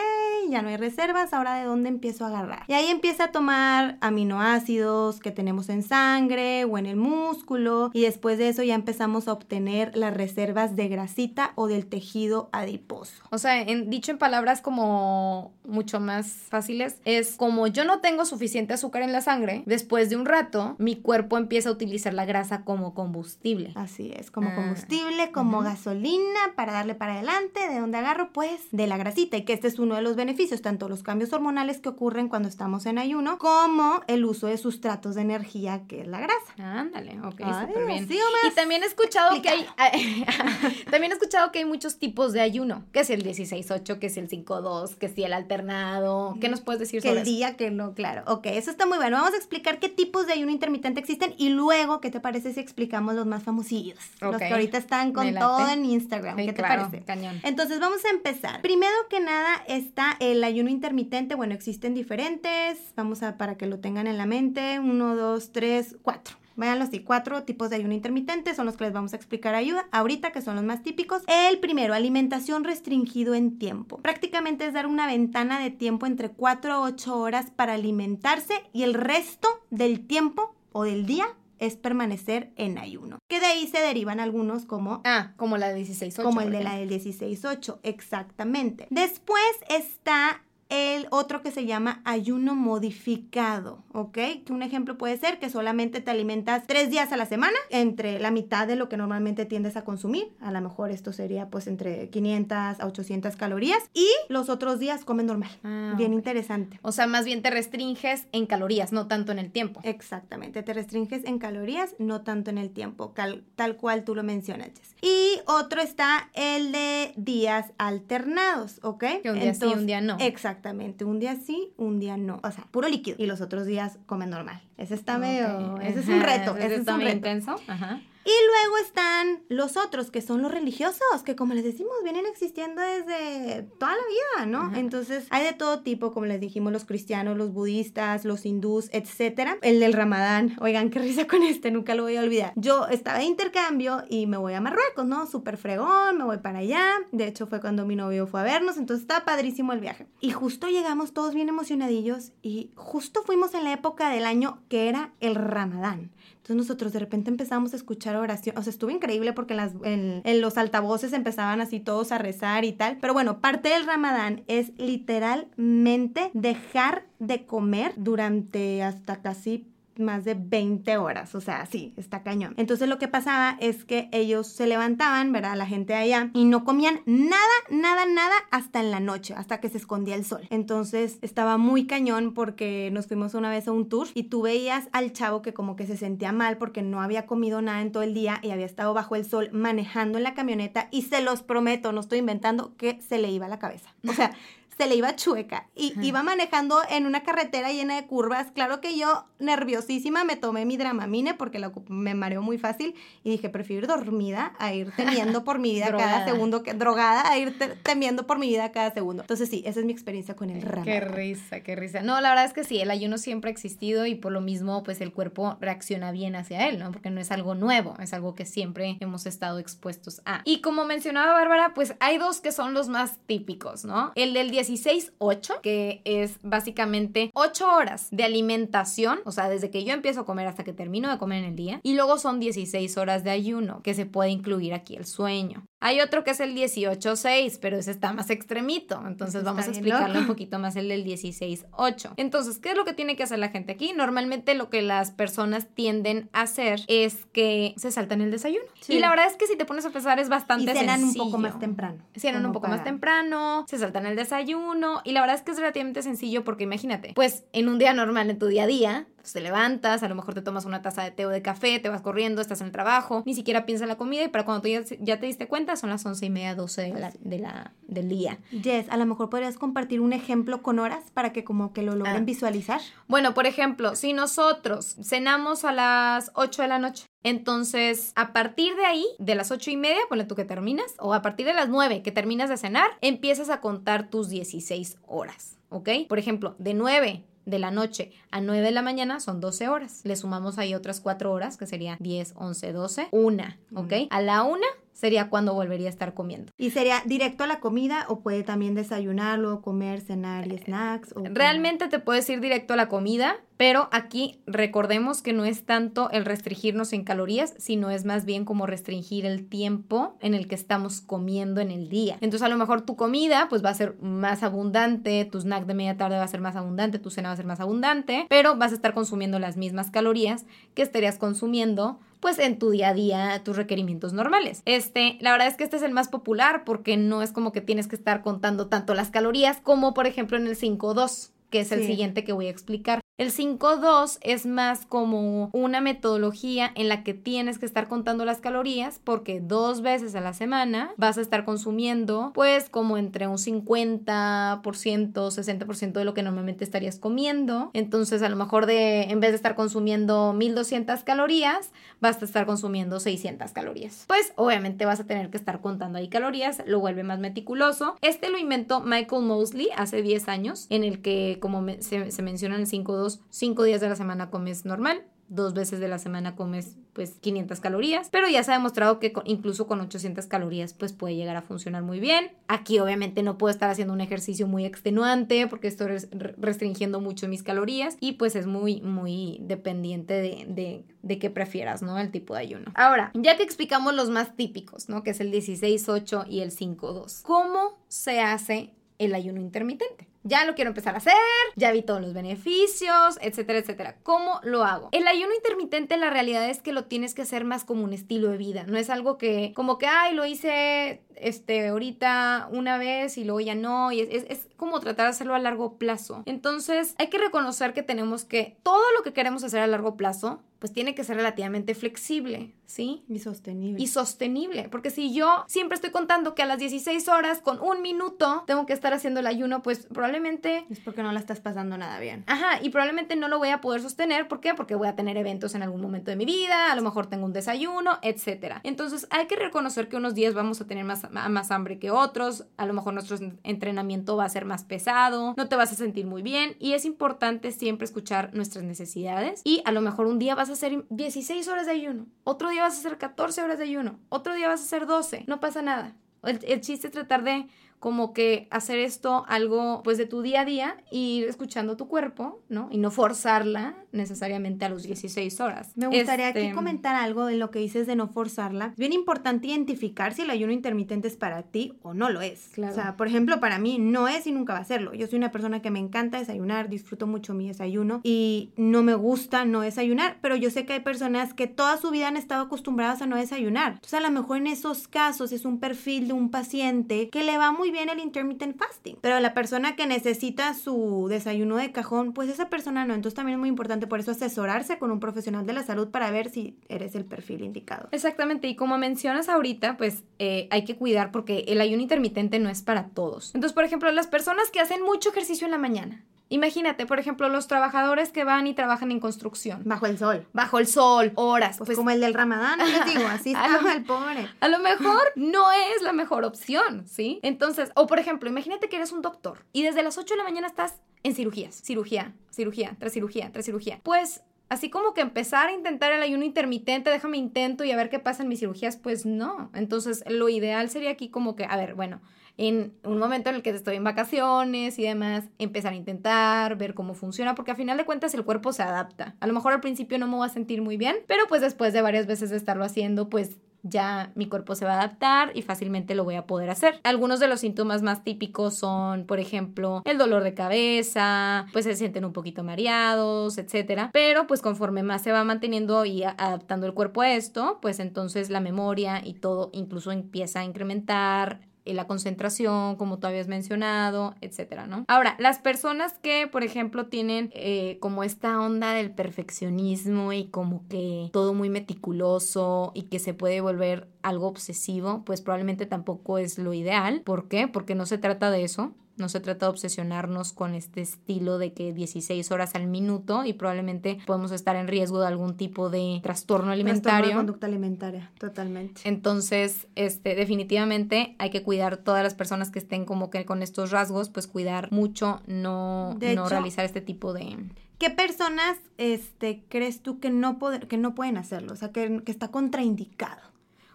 ya 0.51 0.63
no 0.63 0.69
hay 0.69 0.77
reservas, 0.77 1.33
ahora 1.33 1.55
de 1.55 1.65
dónde 1.65 1.89
empiezo 1.89 2.25
a 2.25 2.29
agarrar. 2.29 2.65
Y 2.67 2.73
ahí 2.73 2.89
empieza 2.89 3.25
a 3.25 3.33
tomar 3.33 3.99
aminoácidos 4.01 5.21
que 5.21 5.31
tenemos 5.31 5.69
en 5.69 5.85
sangre 5.85 6.65
o 6.65 6.77
en 6.77 6.87
el 6.87 6.97
músculo 6.97 7.91
y 7.93 8.03
después 8.03 8.39
de 8.39 8.49
eso 8.49 8.65
ya 8.65 8.75
empezamos 8.75 9.29
a 9.29 9.33
obtener 9.33 9.97
las 9.97 10.13
reservas 10.13 10.75
de 10.75 10.89
grasita 10.89 11.53
o 11.55 11.69
del 11.69 11.87
tejido 11.87 12.49
adiposo. 12.53 13.23
O 13.31 13.39
sea, 13.39 13.63
en, 13.63 13.91
dicho 13.91 14.11
en 14.11 14.19
palabras 14.19 14.61
como 14.61 15.53
mucho 15.65 16.01
más 16.01 16.27
fáciles, 16.49 16.97
es 17.05 17.37
como 17.37 17.69
yo 17.69 17.85
no 17.85 18.01
tengo 18.01 18.25
suficiente 18.25 18.75
azúcar 18.75 19.03
en 19.03 19.13
la 19.13 19.21
sangre, 19.21 19.63
después 19.67 20.11
de 20.11 20.17
un 20.17 20.27
rato 20.27 20.75
mi 20.79 20.97
cuerpo 20.97 21.39
empieza 21.39 21.60
a 21.67 21.73
utilizar 21.73 22.13
la 22.13 22.25
grasa 22.25 22.65
como 22.65 22.95
combustible. 22.95 23.73
Así 23.75 24.13
es, 24.15 24.31
como 24.31 24.51
ah, 24.51 24.55
combustible, 24.55 25.31
como 25.33 25.61
gasolina 25.61 26.55
para 26.57 26.73
darle 26.73 26.95
para 26.95 27.15
adelante. 27.15 27.69
¿De 27.69 27.81
dónde 27.81 27.99
agarro? 27.99 28.33
Pues 28.33 28.69
de 28.73 28.87
la 28.87 28.97
grasita. 28.97 29.37
Y 29.37 29.45
que 29.45 29.53
este 29.53 29.69
es 29.69 29.79
uno 29.79 29.95
de 29.95 30.03
los 30.03 30.17
beneficios, 30.17 30.63
tanto 30.63 30.89
los 30.89 31.03
cambios 31.03 31.33
hormonales 31.33 31.81
que 31.81 31.89
ocurren 31.89 32.29
cuando 32.29 32.49
estamos 32.49 32.87
en 32.87 32.99
ayuno, 32.99 33.39
como 33.39 34.03
el 34.07 34.25
uso 34.25 34.49
de 34.49 34.59
sustratos 34.59 35.15
de 35.15 35.23
energía, 35.23 35.83
que 35.87 36.03
es 36.03 36.09
la 36.09 36.21
grasa. 36.21 36.55
Ándale, 36.59 37.21
ok, 37.21 37.41
súper 37.67 37.87
bien. 37.87 38.09
y 38.11 38.55
también 38.55 38.83
he 38.83 38.87
escuchado 38.87 39.41
que 39.41 39.49
hay, 39.49 39.67
también 40.91 41.13
he 41.13 41.15
escuchado 41.15 41.53
que 41.53 41.61
hay 41.61 41.65
muchos 41.65 41.99
tipos 41.99 42.33
de 42.33 42.41
ayuno, 42.41 42.85
que 42.93 43.01
es 43.01 43.11
el 43.11 43.25
16-8, 43.25 43.99
que 43.99 44.07
es 44.07 44.17
el 44.17 44.29
5-2, 44.29 44.97
que 44.97 45.07
es 45.07 45.15
el 45.19 45.33
alternado. 45.33 46.37
¿Qué 46.41 46.49
nos 46.49 46.61
puedes 46.61 46.81
decir 46.81 47.01
que 47.03 47.09
sobre 47.09 47.21
el 47.21 47.27
día 47.27 47.57
que 47.57 47.71
no, 47.71 47.95
claro. 47.95 48.23
Ok, 48.27 48.47
eso 48.47 48.71
está 48.71 48.87
muy 48.87 48.99
bueno. 48.99 49.19
Vamos 49.19 49.35
a 49.35 49.37
explicar 49.37 49.79
qué 49.79 49.89
tipos 49.89 50.27
de 50.27 50.33
ayuno 50.33 50.51
intermitente 50.51 51.01
existen 51.01 51.35
y 51.37 51.50
luego, 51.51 52.01
¿qué 52.01 52.11
te 52.11 52.21
parece 52.21 52.53
si 52.53 52.61
explicamos 52.61 53.15
los 53.15 53.27
más 53.27 53.43
famosillos? 53.43 53.99
Los 54.21 54.37
que 54.37 54.47
ahorita 54.47 54.79
están 54.79 55.13
con 55.13 55.35
todo 55.35 55.69
en 55.69 55.85
Instagram. 55.85 56.37
¿Qué 56.37 56.53
te 56.53 56.63
parece? 56.63 57.03
Cañón. 57.03 57.41
Entonces 57.43 57.81
vamos 57.81 58.05
a 58.05 58.11
empezar. 58.11 58.63
Primero 58.63 58.95
que 59.09 59.21
nada 59.21 59.63
está 59.67 60.17
el 60.21 60.43
ayuno 60.45 60.71
intermitente. 60.71 61.35
Bueno, 61.35 61.55
existen 61.55 61.95
diferentes. 61.95 62.79
Vamos 62.97 63.23
a, 63.23 63.37
para 63.37 63.57
que 63.57 63.67
lo 63.67 63.81
tengan 63.81 64.07
en 64.07 64.17
la 64.17 64.27
mente. 64.27 64.81
Uno, 64.81 65.17
dos, 65.17 65.53
tres, 65.53 65.97
cuatro. 66.03 66.41
Véanlo 66.61 66.85
así, 66.85 67.01
cuatro 67.01 67.45
tipos 67.45 67.71
de 67.71 67.77
ayuno 67.77 67.95
intermitente 67.95 68.55
son 68.55 68.67
los 68.67 68.77
que 68.77 68.85
les 68.85 68.93
vamos 68.93 69.15
a 69.15 69.17
explicar 69.17 69.55
ayuda 69.55 69.87
ahorita, 69.93 70.31
que 70.31 70.43
son 70.43 70.57
los 70.57 70.65
más 70.65 70.83
típicos. 70.83 71.23
El 71.27 71.59
primero, 71.59 71.95
alimentación 71.95 72.65
restringido 72.65 73.35
en 73.35 73.59
tiempo. 73.59 73.97
Prácticamente 74.03 74.67
es 74.67 74.75
dar 74.75 74.87
una 74.87 75.07
ventana 75.07 75.59
de 75.59 75.71
tiempo 75.71 76.05
entre 76.05 76.29
4 76.29 76.73
a 76.75 76.81
8 76.83 77.19
horas 77.19 77.51
para 77.51 77.73
alimentarse 77.73 78.63
y 78.75 78.83
el 78.83 78.93
resto 78.93 79.49
del 79.71 80.07
tiempo 80.07 80.55
o 80.73 80.85
del 80.85 81.07
día 81.07 81.27
es 81.61 81.77
permanecer 81.77 82.53
en 82.57 82.79
ayuno. 82.79 83.19
Que 83.29 83.39
de 83.39 83.47
ahí 83.47 83.69
se 83.69 83.79
derivan 83.79 84.19
algunos 84.19 84.65
como... 84.65 85.03
Ah, 85.05 85.35
como 85.37 85.59
la 85.59 85.69
de 85.69 85.83
16-8. 85.83 86.23
Como 86.23 86.41
el 86.41 86.51
de 86.51 86.65
la 86.65 86.77
del 86.77 86.91
16-8, 86.91 87.79
exactamente. 87.83 88.89
Después 88.91 89.45
está 89.69 90.43
el 90.71 91.09
otro 91.11 91.43
que 91.43 91.51
se 91.51 91.67
llama 91.67 92.01
ayuno 92.05 92.55
modificado, 92.55 93.83
¿ok? 93.93 94.13
Que 94.45 94.53
un 94.53 94.63
ejemplo 94.63 94.97
puede 94.97 95.19
ser 95.19 95.41
que 95.41 95.51
solamente 95.51 96.01
te 96.01 96.11
alimentas 96.11 96.63
tres 96.67 96.91
días 96.91 97.13
a 97.13 97.17
la 97.17 97.27
semana, 97.27 97.57
entre 97.71 98.21
la 98.21 98.31
mitad 98.31 98.69
de 98.69 98.77
lo 98.77 98.89
que 98.89 98.97
normalmente 98.97 99.45
tiendes 99.45 99.77
a 99.77 99.83
consumir, 99.83 100.33
a 100.41 100.53
lo 100.53 100.61
mejor 100.61 100.91
esto 100.91 101.13
sería 101.13 101.49
pues 101.49 101.67
entre 101.67 102.09
500 102.11 102.81
a 102.81 102.87
800 102.87 103.37
calorías, 103.37 103.83
y 103.93 104.09
los 104.29 104.49
otros 104.49 104.79
días 104.79 105.05
comen 105.05 105.27
normal. 105.27 105.51
Ah, 105.65 105.95
bien 105.97 106.15
interesante. 106.15 106.79
O 106.83 106.93
sea, 106.93 107.09
más 107.09 107.25
bien 107.25 107.43
te 107.43 107.51
restringes 107.51 108.27
en 108.31 108.47
calorías, 108.47 108.93
no 108.93 109.09
tanto 109.09 109.33
en 109.33 109.41
el 109.41 109.51
tiempo. 109.51 109.81
Exactamente, 109.83 110.63
te 110.63 110.73
restringes 110.73 111.25
en 111.25 111.39
calorías, 111.39 111.97
no 111.99 112.23
tanto 112.23 112.51
en 112.51 112.59
el 112.59 112.71
tiempo, 112.71 113.13
tal 113.57 113.77
cual 113.77 114.05
tú 114.05 114.15
lo 114.15 114.23
mencionas. 114.23 114.71
Y 115.03 115.41
otro 115.47 115.81
está 115.81 116.31
el 116.35 116.71
de 116.71 117.13
días 117.17 117.73
alternados, 117.79 118.79
¿ok? 118.83 119.05
Que 119.23 119.31
un 119.31 119.41
día 119.41 119.55
sí, 119.55 119.65
un 119.65 119.87
día 119.87 120.01
no. 120.01 120.17
Exacto 120.21 120.60
Exactamente, 120.61 121.07
un 121.07 121.19
día 121.21 121.37
sí, 121.37 121.73
un 121.79 122.01
día 122.01 122.19
no. 122.19 122.39
O 122.43 122.51
sea, 122.51 122.65
puro 122.71 122.87
líquido. 122.87 123.17
Y 123.19 123.25
los 123.25 123.41
otros 123.41 123.65
días 123.65 123.99
comen 124.05 124.29
normal. 124.29 124.61
Ese 124.77 124.95
está 124.95 125.17
medio. 125.17 125.81
Ese 125.81 126.01
es 126.01 126.09
un 126.09 126.21
reto. 126.21 126.55
ese, 126.59 126.75
es 126.75 126.87
un 126.87 127.01
reto. 127.01 127.17
intenso. 127.17 127.57
Ajá. 127.67 128.03
Y 128.25 128.31
luego 128.47 128.77
están 128.79 129.43
los 129.49 129.77
otros, 129.77 130.11
que 130.11 130.21
son 130.21 130.43
los 130.43 130.53
religiosos, 130.53 131.23
que 131.25 131.37
como 131.37 131.55
les 131.55 131.65
decimos, 131.65 131.95
vienen 132.05 132.27
existiendo 132.27 132.83
desde 132.83 133.63
toda 133.79 133.93
la 133.93 134.43
vida, 134.43 134.47
¿no? 134.47 134.77
Entonces, 134.77 135.27
hay 135.31 135.45
de 135.45 135.55
todo 135.55 135.81
tipo, 135.81 136.13
como 136.13 136.27
les 136.27 136.39
dijimos, 136.39 136.73
los 136.73 136.85
cristianos, 136.85 137.39
los 137.39 137.53
budistas, 137.53 138.27
los 138.27 138.45
hindús, 138.45 138.91
etcétera. 138.93 139.57
El 139.63 139.81
del 139.81 139.95
ramadán, 139.95 140.57
oigan, 140.61 140.91
qué 140.91 140.99
risa 140.99 141.27
con 141.27 141.43
este, 141.43 141.71
nunca 141.71 141.95
lo 141.95 142.03
voy 142.03 142.17
a 142.17 142.23
olvidar. 142.23 142.53
Yo 142.57 142.87
estaba 142.89 143.19
de 143.19 143.25
intercambio 143.25 144.05
y 144.09 144.27
me 144.27 144.37
voy 144.37 144.53
a 144.53 144.61
Marruecos, 144.61 145.07
¿no? 145.07 145.27
Súper 145.27 145.57
fregón, 145.57 146.19
me 146.19 146.25
voy 146.25 146.39
para 146.39 146.59
allá. 146.59 146.85
De 147.13 147.27
hecho, 147.27 147.47
fue 147.47 147.61
cuando 147.61 147.87
mi 147.87 147.97
novio 147.97 148.27
fue 148.27 148.41
a 148.41 148.45
vernos, 148.45 148.77
entonces 148.77 149.03
estaba 149.03 149.25
padrísimo 149.25 149.73
el 149.73 149.81
viaje. 149.81 150.07
Y 150.21 150.33
justo 150.33 150.69
llegamos 150.69 151.15
todos 151.15 151.35
bien 151.35 151.49
emocionadillos 151.49 152.33
y 152.43 152.71
justo 152.75 153.23
fuimos 153.23 153.55
en 153.55 153.65
la 153.65 153.73
época 153.73 154.11
del 154.11 154.27
año 154.27 154.63
que 154.69 154.89
era 154.89 155.13
el 155.21 155.35
ramadán. 155.35 156.11
Entonces 156.41 156.57
nosotros 156.57 156.95
de 156.95 157.01
repente 157.01 157.31
empezamos 157.31 157.75
a 157.75 157.77
escuchar 157.77 158.17
oración, 158.17 158.57
o 158.57 158.63
sea, 158.63 158.71
estuvo 158.71 158.91
increíble 158.91 159.35
porque 159.35 159.55
en, 159.55 160.23
en, 160.25 160.41
los 160.41 160.57
altavoces 160.57 161.13
empezaban 161.13 161.61
así 161.61 161.81
todos 161.81 162.13
a 162.13 162.19
rezar 162.19 162.65
y 162.65 162.73
tal. 162.73 162.97
Pero 162.99 163.13
bueno, 163.13 163.41
parte 163.41 163.69
del 163.69 163.85
ramadán 163.85 164.43
es 164.49 164.73
literalmente 164.79 166.31
dejar 166.33 167.05
de 167.19 167.45
comer 167.45 167.93
durante 167.97 168.83
hasta 168.83 169.21
casi 169.21 169.67
más 169.97 170.25
de 170.25 170.35
20 170.35 170.97
horas, 170.97 171.35
o 171.35 171.41
sea, 171.41 171.67
sí, 171.67 171.95
está 171.97 172.23
cañón. 172.23 172.55
Entonces 172.57 172.89
lo 172.89 172.99
que 172.99 173.09
pasaba 173.09 173.57
es 173.61 173.85
que 173.85 174.09
ellos 174.13 174.47
se 174.47 174.67
levantaban, 174.67 175.33
¿verdad? 175.33 175.57
La 175.57 175.67
gente 175.67 175.95
allá 175.95 176.31
y 176.35 176.45
no 176.45 176.65
comían 176.65 177.01
nada, 177.07 177.41
nada, 177.71 178.07
nada 178.07 178.35
hasta 178.51 178.81
en 178.81 178.91
la 178.91 179.01
noche, 179.01 179.35
hasta 179.35 179.61
que 179.61 179.69
se 179.69 179.79
escondía 179.79 180.15
el 180.15 180.25
sol. 180.25 180.47
Entonces 180.51 181.19
estaba 181.23 181.57
muy 181.59 181.87
cañón 181.87 182.35
porque 182.35 182.91
nos 182.93 183.07
fuimos 183.07 183.35
una 183.35 183.51
vez 183.51 183.69
a 183.69 183.73
un 183.73 183.89
tour 183.89 184.09
y 184.15 184.25
tú 184.25 184.43
veías 184.43 184.89
al 184.93 185.13
chavo 185.13 185.43
que 185.43 185.55
como 185.55 185.77
que 185.77 185.87
se 185.87 185.97
sentía 185.97 186.33
mal 186.33 186.59
porque 186.59 186.83
no 186.83 187.03
había 187.03 187.27
comido 187.27 187.63
nada 187.63 187.83
en 187.83 187.93
todo 187.93 188.03
el 188.03 188.15
día 188.15 188.41
y 188.43 188.51
había 188.51 188.67
estado 188.67 188.95
bajo 188.95 189.17
el 189.17 189.25
sol 189.25 189.51
manejando 189.53 190.19
en 190.19 190.25
la 190.25 190.35
camioneta 190.35 190.89
y 190.91 191.03
se 191.03 191.21
los 191.21 191.43
prometo, 191.43 191.93
no 191.93 192.01
estoy 192.01 192.19
inventando, 192.19 192.77
que 192.77 193.01
se 193.01 193.19
le 193.19 193.31
iba 193.31 193.49
la 193.49 193.59
cabeza. 193.59 193.95
O 194.09 194.13
sea, 194.13 194.33
se 194.81 194.87
le 194.87 194.95
iba 194.95 195.15
chueca 195.15 195.69
y 195.77 195.93
iba 196.01 196.23
manejando 196.23 196.81
en 196.89 197.05
una 197.05 197.23
carretera 197.23 197.71
llena 197.71 197.97
de 197.97 198.07
curvas. 198.07 198.51
Claro 198.51 198.81
que 198.81 198.97
yo, 198.97 199.27
nerviosísima, 199.39 200.25
me 200.25 200.37
tomé 200.37 200.65
mi 200.65 200.79
dramamine 200.79 201.35
porque 201.35 201.61
me 201.89 202.15
mareó 202.15 202.41
muy 202.41 202.57
fácil 202.57 202.95
y 203.23 203.31
dije, 203.31 203.51
prefiero 203.51 203.83
ir 203.83 203.89
dormida 203.89 204.55
a 204.59 204.73
ir 204.73 204.91
temiendo 204.97 205.45
por 205.45 205.59
mi 205.59 205.75
vida 205.75 205.95
cada 205.95 206.25
segundo, 206.25 206.63
que, 206.63 206.73
drogada 206.73 207.31
a 207.31 207.37
ir 207.37 207.59
temiendo 207.83 208.27
por 208.27 208.39
mi 208.39 208.49
vida 208.49 208.73
cada 208.73 208.91
segundo. 208.95 209.23
Entonces 209.23 209.51
sí, 209.51 209.63
esa 209.67 209.81
es 209.81 209.85
mi 209.85 209.93
experiencia 209.93 210.35
con 210.35 210.49
el 210.49 210.63
ramadán. 210.63 210.85
Qué 210.85 211.01
risa, 211.01 211.61
qué 211.61 211.77
risa. 211.77 212.01
No, 212.01 212.19
la 212.23 212.31
verdad 212.31 212.47
es 212.47 212.55
que 212.55 212.65
sí, 212.65 212.81
el 212.81 212.91
ayuno 212.91 213.19
siempre 213.19 213.51
ha 213.51 213.53
existido 213.53 214.07
y 214.07 214.15
por 214.15 214.33
lo 214.33 214.41
mismo, 214.41 214.83
pues 214.83 215.03
el 215.03 215.13
cuerpo 215.13 215.59
reacciona 215.61 216.11
bien 216.11 216.37
hacia 216.37 216.71
él, 216.71 216.79
¿no? 216.79 216.91
Porque 216.91 217.11
no 217.11 217.21
es 217.21 217.31
algo 217.31 217.55
nuevo, 217.55 217.97
es 218.01 218.15
algo 218.15 218.35
que 218.35 218.47
siempre 218.47 218.97
hemos 219.01 219.27
estado 219.27 219.59
expuestos 219.59 220.23
a. 220.25 220.41
Y 220.47 220.63
como 220.63 220.87
mencionaba 220.87 221.35
Bárbara, 221.35 221.75
pues 221.75 221.95
hay 222.01 222.17
dos 222.17 222.41
que 222.41 222.51
son 222.51 222.73
los 222.73 222.89
más 222.89 223.19
típicos, 223.27 223.85
¿no? 223.85 224.13
El 224.15 224.33
del 224.33 224.51
10 224.51 224.70
16-8, 224.71 225.61
que 225.61 226.03
es 226.05 226.39
básicamente 226.43 227.31
8 227.35 227.67
horas 227.69 228.09
de 228.11 228.25
alimentación, 228.25 229.21
o 229.25 229.33
sea, 229.33 229.49
desde 229.49 229.71
que 229.71 229.85
yo 229.85 229.93
empiezo 229.93 230.21
a 230.21 230.27
comer 230.27 230.47
hasta 230.47 230.65
que 230.65 230.73
termino 230.73 231.11
de 231.11 231.19
comer 231.19 231.45
en 231.45 231.51
el 231.51 231.57
día, 231.57 231.81
y 231.83 231.95
luego 231.95 232.19
son 232.19 232.41
16 232.41 232.97
horas 232.97 233.25
de 233.25 233.31
ayuno, 233.31 233.83
que 233.83 233.95
se 233.95 234.07
puede 234.07 234.31
incluir 234.31 234.75
aquí 234.75 234.97
el 234.97 235.07
sueño. 235.07 235.65
Hay 235.81 236.01
otro 236.01 236.25
que 236.25 236.31
es 236.33 236.41
el 236.41 236.55
18-6, 236.55 237.59
pero 237.61 237.79
ese 237.79 237.91
está 237.91 238.13
más 238.13 238.29
extremito. 238.31 239.03
Entonces 239.07 239.43
vamos 239.45 239.67
a 239.67 239.71
explicarle 239.71 240.19
un 240.19 240.27
poquito 240.27 240.59
más 240.59 240.77
el 240.77 240.89
del 240.89 241.05
16-8. 241.05 242.13
Entonces, 242.17 242.59
¿qué 242.59 242.71
es 242.71 242.77
lo 242.77 242.85
que 242.85 242.93
tiene 242.93 243.17
que 243.17 243.23
hacer 243.23 243.39
la 243.39 243.49
gente 243.49 243.73
aquí? 243.73 243.93
Normalmente 243.95 244.55
lo 244.55 244.69
que 244.69 244.83
las 244.83 245.11
personas 245.11 245.67
tienden 245.75 246.29
a 246.33 246.43
hacer 246.43 246.83
es 246.87 247.27
que 247.33 247.75
se 247.79 247.91
saltan 247.91 248.21
el 248.21 248.31
desayuno. 248.31 248.65
Y 248.89 248.99
la 248.99 249.09
verdad 249.09 249.27
es 249.27 249.37
que 249.37 249.47
si 249.47 249.57
te 249.57 249.65
pones 249.65 249.87
a 249.87 249.91
pensar 249.91 250.19
es 250.19 250.29
bastante 250.29 250.71
y 250.71 250.75
cenan 250.75 251.03
un 251.03 251.15
poco 251.15 251.39
más 251.39 251.59
temprano. 251.59 252.05
Cenan 252.15 252.45
un 252.45 252.53
poco 252.53 252.69
más 252.69 252.85
temprano, 252.85 253.65
se 253.69 253.79
saltan 253.79 254.05
el 254.07 254.17
desayuno 254.17 255.01
y 255.05 255.13
la 255.13 255.23
verdad 255.23 255.37
es 255.37 255.43
que 255.43 255.53
es 255.53 255.59
relativamente 255.59 256.03
sencillo 256.03 256.45
porque 256.45 256.65
imagínate, 256.65 257.13
pues 257.15 257.45
en 257.53 257.69
un 257.69 257.79
día 257.79 257.95
normal, 257.95 258.29
en 258.29 258.39
tu 258.39 258.47
día 258.47 258.65
a 258.65 258.67
día, 258.67 259.07
pues 259.21 259.33
te 259.33 259.41
levantas, 259.41 260.03
a 260.03 260.09
lo 260.09 260.15
mejor 260.15 260.35
te 260.35 260.43
tomas 260.43 260.65
una 260.65 260.83
taza 260.83 261.03
de 261.03 261.11
té 261.11 261.27
o 261.27 261.29
de 261.29 261.43
café, 261.43 261.79
te 261.79 261.89
vas 261.89 262.03
corriendo, 262.03 262.41
estás 262.41 262.61
en 262.61 262.67
el 262.67 262.73
trabajo, 262.73 263.23
ni 263.27 263.35
siquiera 263.35 263.67
piensas 263.67 263.83
en 263.83 263.89
la 263.89 263.97
comida 263.97 264.25
y 264.25 264.29
para 264.29 264.45
cuando 264.45 264.63
tú 264.63 264.69
ya, 265.01 265.21
te 265.21 265.27
diste 265.27 265.47
cuenta 265.47 265.77
son 265.77 265.91
las 265.91 266.05
once 266.05 266.27
y 266.27 266.31
media, 266.31 266.55
doce 266.55 266.83
de 266.83 267.01
la, 267.01 267.13
de 267.21 267.39
la, 267.39 267.73
del 267.87 268.09
día. 268.09 268.39
Jess, 268.51 268.89
a 268.89 268.97
lo 268.97 269.07
mejor 269.07 269.31
podrías 269.31 269.57
compartir 269.57 270.01
un 270.01 270.13
ejemplo 270.13 270.63
con 270.63 270.79
horas 270.79 271.05
para 271.13 271.33
que 271.33 271.45
como 271.45 271.73
que 271.73 271.83
lo 271.83 271.95
logren 271.95 272.17
ah. 272.17 272.21
visualizar. 272.21 272.81
Bueno, 273.09 273.35
por 273.35 273.47
ejemplo, 273.47 273.95
si 273.97 274.13
nosotros 274.13 274.97
cenamos 275.03 275.65
a 275.65 275.73
las 275.73 276.31
8 276.35 276.63
de 276.63 276.69
la 276.69 276.79
noche, 276.79 277.07
entonces, 277.23 278.13
a 278.17 278.33
partir 278.33 278.75
de 278.77 278.87
ahí, 278.87 279.07
de 279.19 279.35
las 279.35 279.51
ocho 279.51 279.71
y 279.71 279.77
media, 279.77 280.01
ponle 280.09 280.25
tú 280.25 280.35
que 280.35 280.45
terminas, 280.45 280.95
o 280.99 281.13
a 281.13 281.21
partir 281.21 281.47
de 281.47 281.53
las 281.53 281.69
9 281.69 282.03
que 282.03 282.13
terminas 282.13 282.49
de 282.49 282.57
cenar, 282.57 282.91
empiezas 283.03 283.51
a 283.51 283.61
contar 283.61 284.09
tus 284.09 284.31
16 284.31 284.99
horas, 285.07 285.59
¿ok? 285.69 285.91
Por 286.09 286.19
ejemplo, 286.19 286.55
de 286.59 286.75
9 286.75 287.25
de 287.51 287.59
la 287.59 287.71
noche 287.71 288.13
a 288.31 288.41
9 288.41 288.63
de 288.63 288.71
la 288.71 288.83
mañana 288.83 289.21
son 289.21 289.41
12 289.41 289.69
horas. 289.69 290.01
Le 290.05 290.17
sumamos 290.17 290.59
ahí 290.59 290.75
otras 290.75 291.01
4 291.01 291.33
horas, 291.33 291.57
que 291.57 291.67
sería 291.67 291.97
10, 292.01 292.35
11, 292.37 292.73
12, 292.73 293.09
1, 293.11 293.45
¿ok? 293.75 293.93
A 294.11 294.23
la 294.23 294.43
1 294.45 294.61
sería 295.01 295.31
cuando 295.31 295.55
volvería 295.55 295.87
a 295.87 295.91
estar 295.91 296.13
comiendo. 296.13 296.53
¿Y 296.59 296.71
sería 296.71 297.03
directo 297.07 297.45
a 297.45 297.47
la 297.47 297.59
comida 297.59 298.05
o 298.09 298.21
puede 298.21 298.43
también 298.43 298.75
desayunarlo, 298.75 299.63
comer, 299.63 300.03
cenar 300.03 300.47
y 300.53 300.59
snacks? 300.59 301.15
Realmente 301.33 301.89
te 301.89 302.01
puedes 302.01 302.29
ir 302.29 302.41
directo 302.41 302.75
a 302.75 302.77
la 302.77 302.89
comida, 302.89 303.37
pero 303.57 303.89
aquí 303.93 304.41
recordemos 304.47 305.23
que 305.23 305.33
no 305.33 305.47
es 305.47 305.65
tanto 305.65 306.11
el 306.11 306.27
restringirnos 306.27 306.93
en 306.93 307.05
calorías, 307.05 307.55
sino 307.57 307.89
es 307.89 308.05
más 308.05 308.27
bien 308.27 308.45
como 308.45 308.67
restringir 308.67 309.25
el 309.25 309.49
tiempo 309.49 310.19
en 310.21 310.35
el 310.35 310.49
que 310.49 310.55
estamos 310.55 311.01
comiendo 311.01 311.63
en 311.63 311.71
el 311.71 311.89
día. 311.89 312.19
Entonces 312.21 312.43
a 312.43 312.51
lo 312.51 312.59
mejor 312.59 312.83
tu 312.83 312.97
comida 312.97 313.47
pues 313.49 313.65
va 313.65 313.71
a 313.71 313.75
ser 313.75 313.97
más 314.03 314.43
abundante, 314.43 315.25
tu 315.25 315.41
snack 315.41 315.65
de 315.65 315.75
media 315.75 315.97
tarde 315.97 316.19
va 316.19 316.25
a 316.25 316.29
ser 316.29 316.43
más 316.43 316.57
abundante, 316.57 316.99
tu 316.99 317.11
cena 317.11 317.31
va 317.31 317.33
a 317.33 317.37
ser 317.37 317.47
más 317.47 317.61
abundante, 317.61 318.27
pero 318.29 318.57
vas 318.57 318.73
a 318.73 318.75
estar 318.75 318.93
consumiendo 318.93 319.39
las 319.39 319.57
mismas 319.57 319.91
calorías 319.91 320.45
que 320.75 320.83
estarías 320.83 321.17
consumiendo 321.17 322.01
pues 322.21 322.39
en 322.39 322.59
tu 322.59 322.71
día 322.71 322.91
a 322.91 322.95
día 322.95 323.43
tus 323.45 323.57
requerimientos 323.57 324.13
normales. 324.13 324.63
Este, 324.67 325.19
la 325.21 325.33
verdad 325.33 325.49
es 325.49 325.57
que 325.57 325.65
este 325.65 325.77
es 325.77 325.83
el 325.83 325.93
más 325.93 326.09
popular 326.09 326.65
porque 326.65 326.97
no 326.97 327.23
es 327.23 327.33
como 327.33 327.53
que 327.53 327.61
tienes 327.61 327.89
que 327.89 327.97
estar 327.97 328.23
contando 328.23 328.69
tanto 328.69 328.95
las 328.95 329.11
calorías 329.11 329.59
como 329.61 329.95
por 329.95 330.07
ejemplo 330.07 330.37
en 330.37 330.47
el 330.47 330.57
5-2 330.57 331.31
que 331.51 331.61
es 331.61 331.73
el 331.73 331.85
siguiente 331.85 332.23
que 332.23 332.33
voy 332.33 332.47
a 332.47 332.51
explicar. 332.51 333.00
El 333.21 333.33
5-2 333.33 334.17
es 334.23 334.47
más 334.47 334.87
como 334.87 335.51
una 335.53 335.83
metodología 335.83 336.73
en 336.75 336.89
la 336.89 337.05
que 337.05 337.13
tienes 337.13 337.59
que 337.59 337.67
estar 337.67 337.87
contando 337.87 338.25
las 338.25 338.41
calorías 338.41 338.99
porque 339.05 339.43
dos 339.43 339.83
veces 339.83 340.15
a 340.15 340.23
la 340.23 340.33
semana 340.33 340.95
vas 340.97 341.19
a 341.19 341.21
estar 341.21 341.45
consumiendo 341.45 342.31
pues 342.33 342.71
como 342.71 342.97
entre 342.97 343.27
un 343.27 343.37
50%, 343.37 344.63
60% 344.63 345.93
de 345.93 346.05
lo 346.07 346.15
que 346.15 346.23
normalmente 346.23 346.65
estarías 346.65 346.99
comiendo. 346.99 347.69
Entonces 347.75 348.23
a 348.23 348.31
lo 348.31 348.37
mejor 348.37 348.65
de 348.65 349.03
en 349.03 349.21
vez 349.21 349.33
de 349.33 349.37
estar 349.37 349.55
consumiendo 349.55 350.33
1200 350.33 351.03
calorías, 351.03 351.73
vas 352.01 352.23
a 352.23 352.25
estar 352.25 352.47
consumiendo 352.47 353.01
600 353.01 353.53
calorías. 353.53 354.05
Pues 354.07 354.33
obviamente 354.37 354.87
vas 354.87 354.99
a 354.99 355.05
tener 355.05 355.29
que 355.29 355.37
estar 355.37 355.61
contando 355.61 355.99
ahí 355.99 356.09
calorías, 356.09 356.63
lo 356.65 356.81
vuelve 356.81 357.03
más 357.03 357.19
meticuloso. 357.19 357.97
Este 358.01 358.31
lo 358.31 358.39
inventó 358.39 358.81
Michael 358.81 359.25
Mosley 359.25 359.69
hace 359.77 360.01
10 360.01 360.27
años 360.29 360.67
en 360.71 360.85
el 360.85 361.03
que 361.03 361.37
como 361.39 361.63
se, 361.81 362.13
se 362.13 362.23
menciona 362.23 362.55
en 362.55 362.63
el 362.63 362.67
5-2 362.67 363.10
cinco 363.31 363.65
días 363.65 363.81
de 363.81 363.89
la 363.89 363.97
semana 363.97 364.31
comes 364.31 364.65
normal, 364.65 365.05
dos 365.31 365.55
veces 365.55 365.79
de 365.79 365.87
la 365.87 365.99
semana 365.99 366.35
comes 366.35 366.77
pues 366.93 367.13
500 367.21 367.61
calorías, 367.61 368.09
pero 368.11 368.29
ya 368.29 368.43
se 368.43 368.51
ha 368.51 368.55
demostrado 368.57 368.99
que 368.99 369.13
incluso 369.25 369.69
con 369.69 369.81
800 369.81 370.27
calorías 370.27 370.75
pues 370.75 370.93
puede 370.93 371.15
llegar 371.15 371.37
a 371.37 371.43
funcionar 371.43 371.85
muy 371.85 372.01
bien. 372.01 372.33
Aquí 372.49 372.81
obviamente 372.81 373.23
no 373.23 373.39
puedo 373.39 373.53
estar 373.53 373.71
haciendo 373.71 373.95
un 373.95 374.01
ejercicio 374.01 374.49
muy 374.49 374.65
extenuante 374.67 375.47
porque 375.47 375.69
estoy 375.69 375.99
restringiendo 376.37 377.01
mucho 377.01 377.29
mis 377.29 377.45
calorías 377.45 377.97
y 378.01 378.13
pues 378.13 378.35
es 378.35 378.47
muy 378.47 378.83
muy 378.83 379.39
dependiente 379.43 380.15
de, 380.15 380.85
de, 381.01 381.19
qué 381.21 381.31
prefieras, 381.31 381.81
¿no? 381.81 381.99
El 381.99 382.11
tipo 382.11 382.35
de 382.35 382.41
ayuno. 382.41 382.73
Ahora, 382.75 383.13
ya 383.15 383.37
que 383.37 383.45
explicamos 383.45 383.95
los 383.95 384.11
más 384.11 384.35
típicos, 384.35 384.89
¿no? 384.89 385.05
Que 385.05 385.11
es 385.11 385.21
el 385.21 385.31
16-8 385.33 386.27
y 386.29 386.41
el 386.41 386.51
5-2. 386.51 387.23
¿Cómo 387.23 387.79
se 387.87 388.21
hace 388.21 388.73
el 388.99 389.15
ayuno 389.15 389.41
intermitente? 389.41 390.10
Ya 390.23 390.45
lo 390.45 390.55
quiero 390.55 390.71
empezar 390.71 390.95
a 390.95 390.99
hacer, 390.99 391.15
ya 391.57 391.73
vi 391.73 391.83
todos 391.83 392.01
los 392.01 392.13
beneficios, 392.13 393.19
etcétera, 393.21 393.59
etcétera. 393.59 393.97
¿Cómo 394.03 394.41
lo 394.43 394.65
hago? 394.65 394.89
El 394.93 395.07
ayuno 395.09 395.35
intermitente 395.35 395.97
la 395.97 396.11
realidad 396.11 396.49
es 396.49 396.61
que 396.61 396.73
lo 396.73 396.85
tienes 396.85 397.15
que 397.15 397.23
hacer 397.23 397.45
más 397.45 397.65
como 397.65 397.85
un 397.85 397.93
estilo 397.93 398.29
de 398.31 398.37
vida, 398.37 398.65
no 398.67 398.77
es 398.77 398.91
algo 398.91 399.19
que 399.19 399.53
como 399.55 399.79
que, 399.79 399.87
ay, 399.87 400.15
lo 400.15 400.27
hice 400.27 401.03
este, 401.17 401.69
ahorita 401.69 402.49
una 402.51 402.79
vez 402.79 403.19
y 403.19 403.25
luego 403.25 403.41
ya 403.41 403.55
no, 403.55 403.93
y 403.93 404.01
es, 404.01 404.25
es, 404.29 404.49
como 404.57 404.81
tratar 404.81 405.07
de 405.07 405.11
hacerlo 405.11 405.35
a 405.35 405.39
largo 405.39 405.79
plazo. 405.79 406.23
Entonces 406.27 406.95
hay 406.99 407.09
que 407.09 407.19
reconocer 407.19 407.73
que 407.73 407.83
tenemos 407.83 408.25
que 408.25 408.59
todo 408.63 408.85
lo 408.97 409.03
que 409.03 409.13
queremos 409.13 409.45
hacer 409.45 409.61
a 409.61 409.67
largo 409.67 409.97
plazo 409.97 410.41
pues 410.61 410.75
tiene 410.75 410.95
que 410.95 411.05
ser 411.05 411.17
relativamente 411.17 411.75
flexible, 411.75 412.53
¿sí? 412.67 413.03
Y 413.09 413.19
sostenible. 413.19 413.83
Y 413.83 413.87
sostenible, 413.87 414.69
porque 414.69 414.91
si 414.91 415.13
yo 415.13 415.45
siempre 415.49 415.75
estoy 415.75 415.91
contando 415.91 416.35
que 416.35 416.43
a 416.43 416.47
las 416.47 416.59
16 416.59 417.09
horas 417.09 417.41
con 417.41 417.59
un 417.63 417.81
minuto 417.81 418.45
tengo 418.47 418.67
que 418.67 418.75
estar 418.75 418.93
haciendo 418.93 419.21
el 419.21 419.27
ayuno, 419.27 419.63
pues 419.63 419.87
probablemente... 419.87 420.67
Es 420.69 420.79
porque 420.79 421.03
no 421.03 421.13
la 421.13 421.19
estás 421.19 421.41
pasando 421.41 421.79
nada 421.79 421.99
bien. 421.99 422.25
Ajá, 422.27 422.63
y 422.63 422.69
probablemente 422.69 423.17
no 423.17 423.29
lo 423.29 423.39
voy 423.39 423.49
a 423.49 423.63
poder 423.63 423.81
sostener, 423.81 424.29
¿por 424.29 424.41
qué? 424.41 424.53
Porque 424.53 424.75
voy 424.75 424.87
a 424.87 424.95
tener 424.95 425.17
eventos 425.17 425.55
en 425.55 425.63
algún 425.63 425.81
momento 425.81 426.11
de 426.11 426.17
mi 426.17 426.27
vida, 426.27 426.71
a 426.71 426.77
lo 426.77 426.83
mejor 426.83 427.07
tengo 427.07 427.25
un 427.25 427.33
desayuno, 427.33 427.99
etc. 428.03 428.57
Entonces 428.63 429.07
hay 429.09 429.27
que 429.27 429.37
reconocer 429.37 429.89
que 429.89 429.97
unos 429.97 430.15
días 430.15 430.35
vamos 430.35 430.61
a 430.61 430.67
tener 430.67 430.85
más, 431.11 431.51
hambre 431.51 431.79
que 431.79 431.91
otros, 431.91 432.47
a 432.57 432.67
lo 432.67 432.73
mejor 432.73 432.95
nuestro 432.95 433.17
entrenamiento 433.43 434.17
va 434.17 434.25
a 434.25 434.29
ser 434.29 434.45
más 434.45 434.65
pesado, 434.65 435.35
no 435.37 435.49
te 435.49 435.57
vas 435.57 435.73
a 435.73 435.77
sentir 435.77 436.07
muy 436.07 436.23
bien 436.23 436.57
y 436.59 436.73
es 436.73 436.85
importante 436.85 437.53
siempre 437.53 437.85
escuchar 437.85 438.35
nuestras 438.35 438.65
necesidades 438.65 439.41
y 439.45 439.63
a 439.65 439.73
lo 439.73 439.81
mejor 439.81 440.07
un 440.07 440.19
día 440.19 440.35
vas 440.35 440.51
a 440.51 440.53
hacer 440.53 440.85
16 440.91 441.49
horas 441.49 441.67
de 441.67 441.73
ayuno, 441.73 442.07
otro 442.25 442.51
día 442.51 442.63
vas 442.63 442.77
a 442.77 442.81
hacer 442.81 442.99
14 442.99 443.43
horas 443.43 443.59
de 443.59 443.65
ayuno, 443.65 443.99
otro 444.09 444.35
día 444.35 444.49
vas 444.49 444.61
a 444.61 444.65
hacer 444.65 444.87
12, 444.87 445.25
no 445.27 445.41
pasa 445.41 445.63
nada. 445.63 445.97
El, 446.23 446.39
el 446.47 446.61
chiste 446.61 446.89
es 446.89 446.93
tratar 446.93 447.25
de 447.25 447.47
como 447.81 448.13
que 448.13 448.47
hacer 448.51 448.79
esto 448.79 449.25
algo 449.27 449.83
pues 449.83 449.97
de 449.97 450.05
tu 450.05 450.21
día 450.21 450.43
a 450.43 450.45
día 450.45 450.77
y 450.93 451.23
ir 451.23 451.29
escuchando 451.29 451.79
tu 451.79 451.89
cuerpo, 451.89 452.43
¿no? 452.51 452.69
Y 452.71 452.77
no 452.77 452.91
forzarla 452.91 453.75
necesariamente 453.91 454.67
a 454.67 454.69
los 454.69 454.83
16 454.83 455.41
horas. 455.41 455.73
Me 455.77 455.87
gustaría 455.87 456.29
aquí 456.29 456.41
este, 456.41 456.55
comentar 456.55 456.95
algo 456.95 457.25
de 457.25 457.37
lo 457.37 457.51
que 457.51 457.59
dices 457.59 457.87
de 457.87 457.97
no 457.97 458.07
forzarla. 458.07 458.67
Es 458.67 458.77
bien 458.77 458.93
importante 458.93 459.49
identificar 459.49 460.13
si 460.13 460.23
el 460.23 460.31
ayuno 460.31 460.53
intermitente 460.53 461.09
es 461.09 461.17
para 461.17 461.43
ti 461.43 461.79
o 461.83 461.95
no 461.95 462.11
lo 462.11 462.21
es. 462.21 462.51
O 462.59 462.73
sea, 462.73 462.97
por 462.99 463.09
ejemplo, 463.09 463.41
para 463.41 463.59
mí 463.59 463.79
no 463.79 464.09
es 464.09 464.27
y 464.27 464.33
nunca 464.33 464.53
va 464.53 464.61
a 464.61 464.65
serlo. 464.65 464.93
Yo 464.93 465.07
soy 465.07 465.17
una 465.17 465.33
persona 465.33 465.63
que 465.63 465.71
me 465.71 465.79
encanta 465.79 466.19
desayunar, 466.19 466.69
disfruto 466.69 467.07
mucho 467.07 467.33
mi 467.33 467.49
desayuno 467.49 468.03
y 468.05 468.53
no 468.57 468.83
me 468.83 468.95
gusta 468.95 469.47
no 469.47 469.63
desayunar, 469.63 470.19
pero 470.21 470.37
yo 470.37 470.51
sé 470.51 470.67
que 470.67 470.75
hay 470.75 470.81
personas 470.81 471.33
que 471.33 471.47
toda 471.47 471.79
su 471.79 471.91
vida 471.91 472.09
han 472.09 472.19
estado 472.19 472.45
acostumbradas 472.45 473.01
a 473.01 473.07
no 473.07 473.17
desayunar. 473.17 473.73
Entonces, 473.73 473.95
a 473.95 474.01
lo 474.01 474.11
mejor 474.11 474.37
en 474.37 474.49
esos 474.49 474.87
casos 474.87 475.33
es 475.33 475.47
un 475.47 475.61
perfil 475.61 476.09
de 476.09 476.13
un 476.13 476.31
paciente 476.31 477.09
que 477.09 477.25
le 477.25 477.39
va 477.39 477.53
muy 477.53 477.70
bien 477.71 477.89
el 477.89 477.99
intermittent 477.99 478.57
fasting. 478.57 478.97
Pero 479.01 479.21
la 479.21 479.35
persona 479.35 479.77
que 479.77 479.87
necesita 479.87 480.55
su 480.55 481.07
desayuno 481.09 481.57
de 481.57 481.73
cajón, 481.73 482.13
pues 482.13 482.29
esa 482.29 482.49
persona 482.49 482.85
no. 482.85 482.95
Entonces 482.95 483.17
también 483.17 483.39
es 483.39 483.41
muy 483.41 483.49
importante 483.49 483.87
por 483.87 484.01
eso 484.01 484.11
asesorarse 484.11 484.79
con 484.79 484.91
un 484.91 485.01
profesional 485.01 485.47
de 485.47 485.53
la 485.53 485.63
salud 485.63 485.89
para 485.89 486.11
ver 486.11 486.31
si 486.31 486.57
eres 486.69 486.95
el 486.95 487.05
perfil 487.05 487.43
indicado. 487.43 487.89
Exactamente. 487.93 488.49
Y 488.49 488.57
como 488.57 488.79
mencionas 488.79 489.29
ahorita, 489.29 489.77
pues 489.77 490.05
eh, 490.19 490.49
hay 490.51 490.65
que 490.65 490.77
cuidar 490.77 491.11
porque 491.11 491.45
el 491.49 491.61
ayuno 491.61 491.83
intermitente 491.83 492.39
no 492.39 492.49
es 492.49 492.63
para 492.63 492.89
todos. 492.89 493.35
Entonces, 493.35 493.55
por 493.55 493.65
ejemplo, 493.65 493.91
las 493.91 494.07
personas 494.07 494.51
que 494.51 494.61
hacen 494.61 494.83
mucho 494.83 495.11
ejercicio 495.11 495.47
en 495.47 495.51
la 495.51 495.59
mañana, 495.59 496.05
Imagínate, 496.33 496.87
por 496.87 497.01
ejemplo, 497.01 497.29
los 497.29 497.49
trabajadores 497.49 498.11
que 498.11 498.23
van 498.23 498.47
y 498.47 498.55
trabajan 498.55 498.93
en 498.93 499.01
construcción. 499.01 499.63
Bajo 499.65 499.87
el 499.87 499.99
sol. 499.99 500.29
Bajo 500.33 500.61
el 500.61 500.69
sol, 500.69 501.11
horas. 501.17 501.59
Pues, 501.59 501.67
pues 501.67 501.77
como 501.77 501.91
el 501.91 502.01
del 502.01 502.15
ramadán, 502.15 502.61
les 502.61 502.85
digo, 502.87 503.05
así 503.09 503.31
está 503.33 503.73
el 503.75 503.83
pobre. 503.83 504.29
A 504.39 504.49
lo 504.49 504.61
mejor 504.61 505.03
no 505.17 505.51
es 505.51 505.83
la 505.83 505.93
mejor 505.93 506.25
opción, 506.25 506.87
¿sí? 506.87 507.19
Entonces, 507.23 507.73
o 507.75 507.89
por 507.89 507.99
ejemplo, 507.99 508.31
imagínate 508.31 508.69
que 508.69 508.77
eres 508.77 508.93
un 508.93 509.03
doctor 509.03 509.45
y 509.53 509.65
desde 509.65 509.83
las 509.83 509.99
8 509.99 510.15
de 510.15 510.19
la 510.19 510.25
mañana 510.25 510.47
estás 510.47 510.77
en 511.03 511.17
cirugías. 511.17 511.61
Cirugía, 511.65 512.15
cirugía, 512.31 512.77
tras 512.79 512.93
cirugía, 512.93 513.33
tras 513.33 513.45
cirugía. 513.45 513.81
Pues 513.83 514.23
así 514.49 514.71
como 514.71 514.95
que 514.95 515.01
empezar 515.01 515.49
a 515.49 515.53
intentar 515.53 515.93
el 515.93 516.03
ayuno 516.03 516.25
intermitente, 516.25 516.91
déjame 516.91 517.17
intento 517.17 517.65
y 517.65 517.73
a 517.73 517.77
ver 517.77 517.91
qué 517.91 517.99
pasa 517.99 518.23
en 518.23 518.29
mis 518.29 518.39
cirugías, 518.39 518.77
pues 518.77 519.05
no. 519.05 519.51
Entonces, 519.53 520.05
lo 520.07 520.29
ideal 520.29 520.71
sería 520.71 520.91
aquí 520.91 521.09
como 521.09 521.35
que, 521.35 521.45
a 521.45 521.57
ver, 521.57 521.75
bueno, 521.75 522.01
en 522.41 522.73
un 522.85 522.99
momento 522.99 523.29
en 523.29 523.37
el 523.37 523.43
que 523.43 523.51
estoy 523.51 523.77
en 523.77 523.85
vacaciones 523.85 524.79
y 524.79 524.85
demás, 524.85 525.25
empezar 525.39 525.75
a 525.75 525.77
intentar, 525.77 526.57
ver 526.57 526.73
cómo 526.73 526.95
funciona, 526.95 527.35
porque 527.35 527.51
a 527.51 527.55
final 527.55 527.77
de 527.77 527.85
cuentas 527.85 528.15
el 528.15 528.25
cuerpo 528.25 528.55
se 528.55 528.63
adapta. 528.63 529.15
A 529.21 529.27
lo 529.27 529.35
mejor 529.35 529.53
al 529.53 529.61
principio 529.61 529.99
no 529.99 530.07
me 530.07 530.17
voy 530.17 530.27
a 530.27 530.31
sentir 530.31 530.63
muy 530.63 530.79
bien, 530.79 530.97
pero 531.07 531.25
pues 531.29 531.43
después 531.43 531.75
de 531.75 531.83
varias 531.83 532.07
veces 532.07 532.31
de 532.31 532.39
estarlo 532.39 532.65
haciendo, 532.65 533.11
pues 533.11 533.37
ya 533.63 534.11
mi 534.15 534.27
cuerpo 534.27 534.55
se 534.55 534.65
va 534.65 534.73
a 534.73 534.79
adaptar 534.79 535.33
y 535.35 535.43
fácilmente 535.43 535.95
lo 535.95 536.05
voy 536.05 536.15
a 536.15 536.27
poder 536.27 536.49
hacer. 536.49 536.81
Algunos 536.83 537.21
de 537.21 537.29
los 537.29 537.41
síntomas 537.41 537.83
más 537.83 538.05
típicos 538.05 538.55
son, 538.55 539.05
por 539.05 539.21
ejemplo, 539.21 539.83
el 539.85 539.99
dolor 539.99 540.23
de 540.23 540.33
cabeza, 540.33 541.45
pues 541.53 541.67
se 541.67 541.77
sienten 541.77 542.07
un 542.07 542.15
poquito 542.15 542.43
mareados, 542.43 543.37
etcétera. 543.37 543.91
Pero 543.93 544.27
pues 544.27 544.41
conforme 544.41 544.83
más 544.83 545.03
se 545.03 545.13
va 545.13 545.25
manteniendo 545.25 545.85
y 545.85 546.05
adaptando 546.05 546.67
el 546.67 546.73
cuerpo 546.73 547.03
a 547.03 547.13
esto, 547.13 547.59
pues 547.61 547.81
entonces 547.81 548.31
la 548.31 548.41
memoria 548.41 549.03
y 549.05 549.13
todo 549.13 549.51
incluso 549.53 549.93
empieza 549.93 550.41
a 550.41 550.45
incrementar, 550.45 551.50
la 551.65 551.87
concentración, 551.87 552.77
como 552.77 552.99
tú 552.99 553.07
habías 553.07 553.29
mencionado, 553.29 554.15
etcétera, 554.21 554.67
¿no? 554.67 554.85
Ahora, 554.89 555.17
las 555.19 555.39
personas 555.39 555.95
que, 555.99 556.27
por 556.27 556.43
ejemplo, 556.43 556.87
tienen 556.87 557.31
eh, 557.35 557.79
como 557.81 558.03
esta 558.03 558.41
onda 558.41 558.73
del 558.73 558.91
perfeccionismo 558.91 560.13
y 560.13 560.27
como 560.27 560.67
que 560.69 561.11
todo 561.13 561.35
muy 561.35 561.49
meticuloso 561.51 562.73
y 562.75 562.83
que 562.83 562.99
se 562.99 563.15
puede 563.15 563.41
volver 563.41 563.89
algo 564.03 564.27
obsesivo, 564.27 565.03
pues 565.05 565.21
probablemente 565.21 565.67
tampoco 565.67 566.19
es 566.19 566.39
lo 566.39 566.53
ideal. 566.55 567.03
¿Por 567.05 567.29
qué? 567.29 567.49
Porque 567.49 567.75
no 567.75 567.87
se 567.87 567.99
trata 567.99 568.31
de 568.31 568.45
eso. 568.45 568.73
No 569.01 569.09
se 569.09 569.21
trata 569.21 569.47
de 569.47 569.51
obsesionarnos 569.51 570.33
con 570.33 570.55
este 570.55 570.83
estilo 570.83 571.39
de 571.39 571.53
que 571.53 571.73
16 571.73 572.31
horas 572.31 572.55
al 572.55 572.67
minuto 572.67 573.25
y 573.25 573.33
probablemente 573.33 573.99
podemos 574.07 574.31
estar 574.31 574.57
en 574.57 574.69
riesgo 574.69 575.01
de 575.01 575.07
algún 575.07 575.37
tipo 575.37 575.71
de 575.71 576.01
trastorno 576.03 576.53
alimentario. 576.53 576.83
Trastorno 576.83 577.09
de 577.09 577.15
conducta 577.15 577.47
alimentaria, 577.47 578.13
totalmente. 578.19 578.83
Entonces, 578.85 579.67
este, 579.75 580.15
definitivamente 580.15 581.17
hay 581.19 581.31
que 581.31 581.43
cuidar 581.43 581.79
todas 581.79 582.03
las 582.03 582.15
personas 582.15 582.51
que 582.51 582.59
estén 582.59 582.85
como 582.85 583.11
que 583.11 583.25
con 583.25 583.43
estos 583.43 583.71
rasgos, 583.71 584.11
pues 584.11 584.27
cuidar 584.27 584.71
mucho, 584.71 585.23
no, 585.27 585.95
no 585.95 586.29
realizar 586.29 586.65
este 586.65 586.81
tipo 586.81 587.13
de... 587.13 587.37
¿Qué 587.79 587.89
personas 587.89 588.59
este, 588.77 589.43
crees 589.49 589.81
tú 589.81 590.01
que 590.01 590.11
no, 590.11 590.39
que 590.69 590.77
no 590.77 590.95
pueden 590.95 591.17
hacerlo? 591.17 591.55
O 591.55 591.57
sea, 591.57 591.73
que, 591.73 592.03
que 592.05 592.13
está 592.13 592.29
contraindicado. 592.29 593.23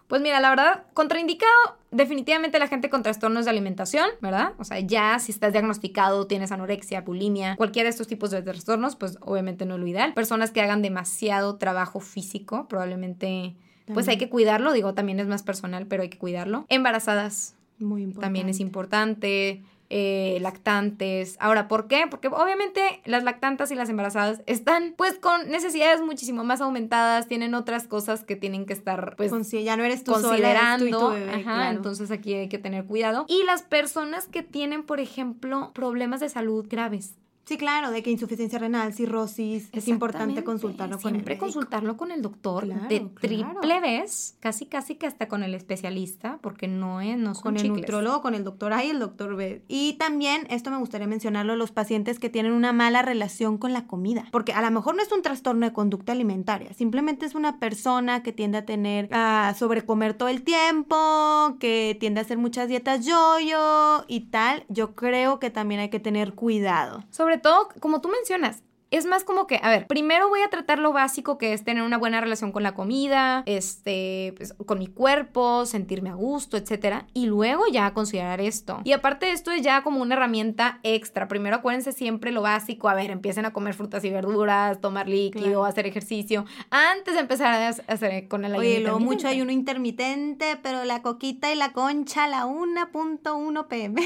Pues 0.08 0.22
mira, 0.22 0.40
la 0.40 0.50
verdad, 0.50 0.84
contraindicado 0.94 1.52
definitivamente 1.90 2.58
la 2.58 2.68
gente 2.68 2.90
con 2.90 3.02
trastornos 3.02 3.44
de 3.44 3.50
alimentación, 3.50 4.08
¿verdad? 4.20 4.52
O 4.58 4.64
sea, 4.64 4.78
ya 4.80 5.18
si 5.18 5.32
estás 5.32 5.52
diagnosticado, 5.52 6.26
tienes 6.26 6.52
anorexia, 6.52 7.00
bulimia, 7.00 7.56
cualquiera 7.56 7.86
de 7.86 7.90
estos 7.90 8.06
tipos 8.06 8.30
de 8.30 8.42
trastornos, 8.42 8.96
pues 8.96 9.18
obviamente 9.20 9.64
no 9.64 9.74
es 9.74 9.80
lo 9.80 9.86
ideal. 9.86 10.14
Personas 10.14 10.50
que 10.50 10.60
hagan 10.60 10.82
demasiado 10.82 11.56
trabajo 11.56 12.00
físico, 12.00 12.66
probablemente, 12.68 13.56
pues 13.92 14.08
hay 14.08 14.18
que 14.18 14.28
cuidarlo, 14.28 14.72
digo, 14.72 14.94
también 14.94 15.20
es 15.20 15.26
más 15.26 15.42
personal, 15.42 15.86
pero 15.86 16.02
hay 16.02 16.10
que 16.10 16.18
cuidarlo. 16.18 16.66
Embarazadas. 16.68 17.56
Muy 17.78 18.02
importante. 18.02 18.26
También 18.26 18.48
es 18.48 18.60
importante. 18.60 19.62
Eh, 19.88 20.38
lactantes. 20.40 21.36
Ahora, 21.38 21.68
¿por 21.68 21.86
qué? 21.86 22.06
Porque 22.10 22.26
obviamente 22.26 23.00
las 23.04 23.22
lactantas 23.22 23.70
y 23.70 23.76
las 23.76 23.88
embarazadas 23.88 24.42
están 24.46 24.94
pues 24.96 25.14
con 25.14 25.48
necesidades 25.48 26.00
muchísimo 26.00 26.42
más 26.42 26.60
aumentadas, 26.60 27.28
tienen 27.28 27.54
otras 27.54 27.86
cosas 27.86 28.24
que 28.24 28.34
tienen 28.34 28.66
que 28.66 28.72
estar 28.72 29.14
pues 29.16 29.30
ya 29.52 29.76
no 29.76 29.84
eres 29.84 30.02
tú 30.02 30.12
considerando. 30.12 31.14
Ajá, 31.32 31.70
entonces 31.70 32.10
aquí 32.10 32.34
hay 32.34 32.48
que 32.48 32.58
tener 32.58 32.84
cuidado. 32.84 33.26
Y 33.28 33.44
las 33.44 33.62
personas 33.62 34.26
que 34.26 34.42
tienen, 34.42 34.82
por 34.82 34.98
ejemplo, 34.98 35.70
problemas 35.72 36.18
de 36.18 36.30
salud 36.30 36.66
graves. 36.68 37.14
Sí, 37.46 37.58
claro, 37.58 37.92
de 37.92 38.02
que 38.02 38.10
insuficiencia 38.10 38.58
renal, 38.58 38.92
cirrosis, 38.92 39.68
es 39.70 39.86
importante 39.86 40.42
consultarlo 40.42 40.98
con 40.98 41.14
el 41.14 41.20
Siempre 41.20 41.38
consultarlo 41.38 41.96
con 41.96 42.10
el 42.10 42.20
doctor 42.20 42.66
de 42.66 43.00
triple 43.20 43.80
vez, 43.80 44.36
casi 44.40 44.66
casi 44.66 44.96
que 44.96 45.06
hasta 45.06 45.28
con 45.28 45.44
el 45.44 45.54
especialista, 45.54 46.40
porque 46.42 46.66
no 46.66 47.00
es 47.00 47.16
no 47.16 47.34
con 47.34 47.56
el 47.56 47.68
nutrólogo, 47.68 48.20
con 48.20 48.34
el 48.34 48.42
doctor 48.42 48.72
A 48.72 48.84
y 48.84 48.90
el 48.90 48.98
doctor 48.98 49.36
B. 49.36 49.62
Y 49.68 49.92
también 49.92 50.48
esto 50.50 50.72
me 50.72 50.78
gustaría 50.78 51.06
mencionarlo 51.06 51.54
los 51.54 51.70
pacientes 51.70 52.18
que 52.18 52.30
tienen 52.30 52.50
una 52.50 52.72
mala 52.72 53.02
relación 53.02 53.58
con 53.58 53.72
la 53.72 53.86
comida, 53.86 54.26
porque 54.32 54.52
a 54.52 54.60
lo 54.60 54.70
mejor 54.72 54.96
no 54.96 55.02
es 55.04 55.12
un 55.12 55.22
trastorno 55.22 55.66
de 55.66 55.72
conducta 55.72 56.10
alimentaria, 56.10 56.72
simplemente 56.74 57.26
es 57.26 57.36
una 57.36 57.60
persona 57.60 58.24
que 58.24 58.32
tiende 58.32 58.58
a 58.58 58.66
tener 58.66 59.08
a 59.12 59.54
sobrecomer 59.56 60.14
todo 60.14 60.30
el 60.30 60.42
tiempo, 60.42 61.56
que 61.60 61.96
tiende 62.00 62.18
a 62.18 62.24
hacer 62.24 62.38
muchas 62.38 62.66
dietas 62.66 63.06
yo-yo 63.06 64.04
y 64.08 64.22
tal. 64.30 64.64
Yo 64.68 64.96
creo 64.96 65.38
que 65.38 65.50
también 65.50 65.80
hay 65.80 65.90
que 65.90 66.00
tener 66.00 66.34
cuidado. 66.34 67.04
Sobre 67.10 67.35
todo, 67.38 67.68
como 67.80 68.00
tú 68.00 68.08
mencionas, 68.08 68.62
es 68.96 69.06
más 69.06 69.24
como 69.24 69.46
que, 69.46 69.60
a 69.62 69.70
ver, 69.70 69.86
primero 69.86 70.28
voy 70.28 70.42
a 70.42 70.50
tratar 70.50 70.78
lo 70.78 70.92
básico 70.92 71.38
que 71.38 71.52
es 71.52 71.64
tener 71.64 71.82
una 71.82 71.98
buena 71.98 72.20
relación 72.20 72.52
con 72.52 72.62
la 72.62 72.74
comida, 72.74 73.42
este, 73.46 74.34
pues, 74.36 74.54
con 74.66 74.78
mi 74.78 74.86
cuerpo, 74.86 75.66
sentirme 75.66 76.10
a 76.10 76.14
gusto, 76.14 76.56
etcétera, 76.56 77.06
y 77.14 77.26
luego 77.26 77.64
ya 77.70 77.92
considerar 77.92 78.40
esto. 78.40 78.80
Y 78.84 78.92
aparte 78.92 79.30
esto 79.32 79.50
es 79.50 79.62
ya 79.62 79.82
como 79.82 80.00
una 80.02 80.14
herramienta 80.14 80.80
extra. 80.82 81.28
Primero 81.28 81.56
acuérdense 81.56 81.92
siempre 81.92 82.32
lo 82.32 82.42
básico, 82.42 82.88
a 82.88 82.94
ver, 82.94 83.10
empiecen 83.10 83.44
a 83.44 83.52
comer 83.52 83.74
frutas 83.74 84.04
y 84.04 84.10
verduras, 84.10 84.80
tomar 84.80 85.08
líquido, 85.08 85.64
hacer 85.64 85.86
ejercicio, 85.86 86.44
antes 86.70 87.14
de 87.14 87.20
empezar 87.20 87.54
a 87.54 87.68
hacer 87.68 88.28
con 88.28 88.44
el 88.44 88.52
ayuno. 88.52 88.66
Oye, 88.66 88.80
luego 88.80 89.00
mucho 89.00 89.28
ayuno 89.28 89.52
intermitente, 89.52 90.58
pero 90.62 90.84
la 90.84 91.02
coquita 91.02 91.52
y 91.52 91.56
la 91.56 91.72
concha 91.72 92.26
la 92.26 92.46
1.1 92.46 93.68
pm. 93.68 94.02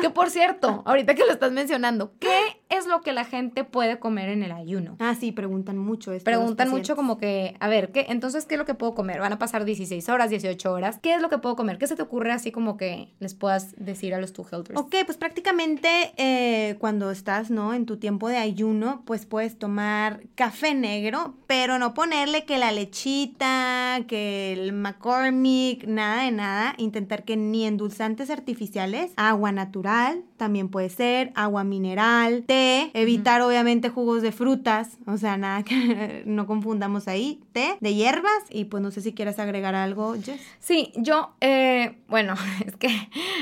que 0.00 0.10
por 0.10 0.30
cierto, 0.30 0.82
ahorita 0.84 1.14
que 1.14 1.24
lo 1.24 1.32
estás 1.32 1.52
mencionando, 1.52 2.12
¿qué 2.18 2.59
es 2.70 2.86
lo 2.86 3.02
que 3.02 3.12
la 3.12 3.24
gente 3.24 3.64
puede 3.64 3.98
comer 3.98 4.28
en 4.28 4.42
el 4.42 4.52
ayuno? 4.52 4.96
Ah, 4.98 5.14
sí, 5.18 5.32
preguntan 5.32 5.76
mucho 5.76 6.12
esto. 6.12 6.24
Preguntan 6.24 6.70
mucho 6.70 6.96
como 6.96 7.18
que, 7.18 7.56
a 7.60 7.68
ver, 7.68 7.90
¿qué, 7.92 8.06
entonces, 8.08 8.46
¿qué 8.46 8.54
es 8.54 8.58
lo 8.58 8.64
que 8.64 8.74
puedo 8.74 8.94
comer? 8.94 9.20
Van 9.20 9.32
a 9.32 9.38
pasar 9.38 9.64
16 9.64 10.08
horas, 10.08 10.30
18 10.30 10.72
horas. 10.72 10.98
¿Qué 11.02 11.14
es 11.14 11.20
lo 11.20 11.28
que 11.28 11.38
puedo 11.38 11.56
comer? 11.56 11.78
¿Qué 11.78 11.86
se 11.86 11.96
te 11.96 12.02
ocurre 12.02 12.32
así 12.32 12.52
como 12.52 12.76
que 12.76 13.12
les 13.18 13.34
puedas 13.34 13.74
decir 13.76 14.14
a 14.14 14.20
los 14.20 14.32
two 14.32 14.46
healthers? 14.50 14.78
Ok, 14.78 14.94
pues 15.04 15.18
prácticamente 15.18 15.88
eh, 16.16 16.76
cuando 16.78 17.10
estás, 17.10 17.50
¿no? 17.50 17.74
En 17.74 17.86
tu 17.86 17.96
tiempo 17.98 18.28
de 18.28 18.36
ayuno, 18.36 19.02
pues 19.04 19.26
puedes 19.26 19.58
tomar 19.58 20.22
café 20.36 20.74
negro, 20.74 21.34
pero 21.46 21.78
no 21.78 21.92
ponerle 21.92 22.44
que 22.44 22.58
la 22.58 22.70
lechita, 22.70 24.00
que 24.06 24.52
el 24.52 24.72
McCormick, 24.72 25.86
nada 25.86 26.22
de 26.24 26.30
nada. 26.30 26.74
Intentar 26.78 27.24
que 27.24 27.36
ni 27.36 27.66
endulzantes 27.66 28.30
artificiales, 28.30 29.12
agua 29.16 29.50
natural, 29.50 30.22
también 30.36 30.68
puede 30.68 30.88
ser, 30.88 31.32
agua 31.34 31.64
mineral, 31.64 32.44
té, 32.46 32.59
evitar 32.94 33.42
obviamente 33.42 33.88
jugos 33.88 34.22
de 34.22 34.32
frutas, 34.32 34.98
o 35.06 35.16
sea, 35.16 35.36
nada 35.36 35.62
que 35.62 36.22
no 36.26 36.46
confundamos 36.46 37.08
ahí, 37.08 37.40
té 37.52 37.76
de 37.80 37.94
hierbas 37.94 38.44
y 38.50 38.64
pues 38.66 38.82
no 38.82 38.90
sé 38.90 39.00
si 39.00 39.12
quieres 39.12 39.38
agregar 39.38 39.74
algo, 39.74 40.14
Jess. 40.14 40.40
Sí, 40.58 40.92
yo, 40.96 41.34
eh, 41.40 41.98
bueno, 42.08 42.34
es 42.66 42.76
que 42.76 42.88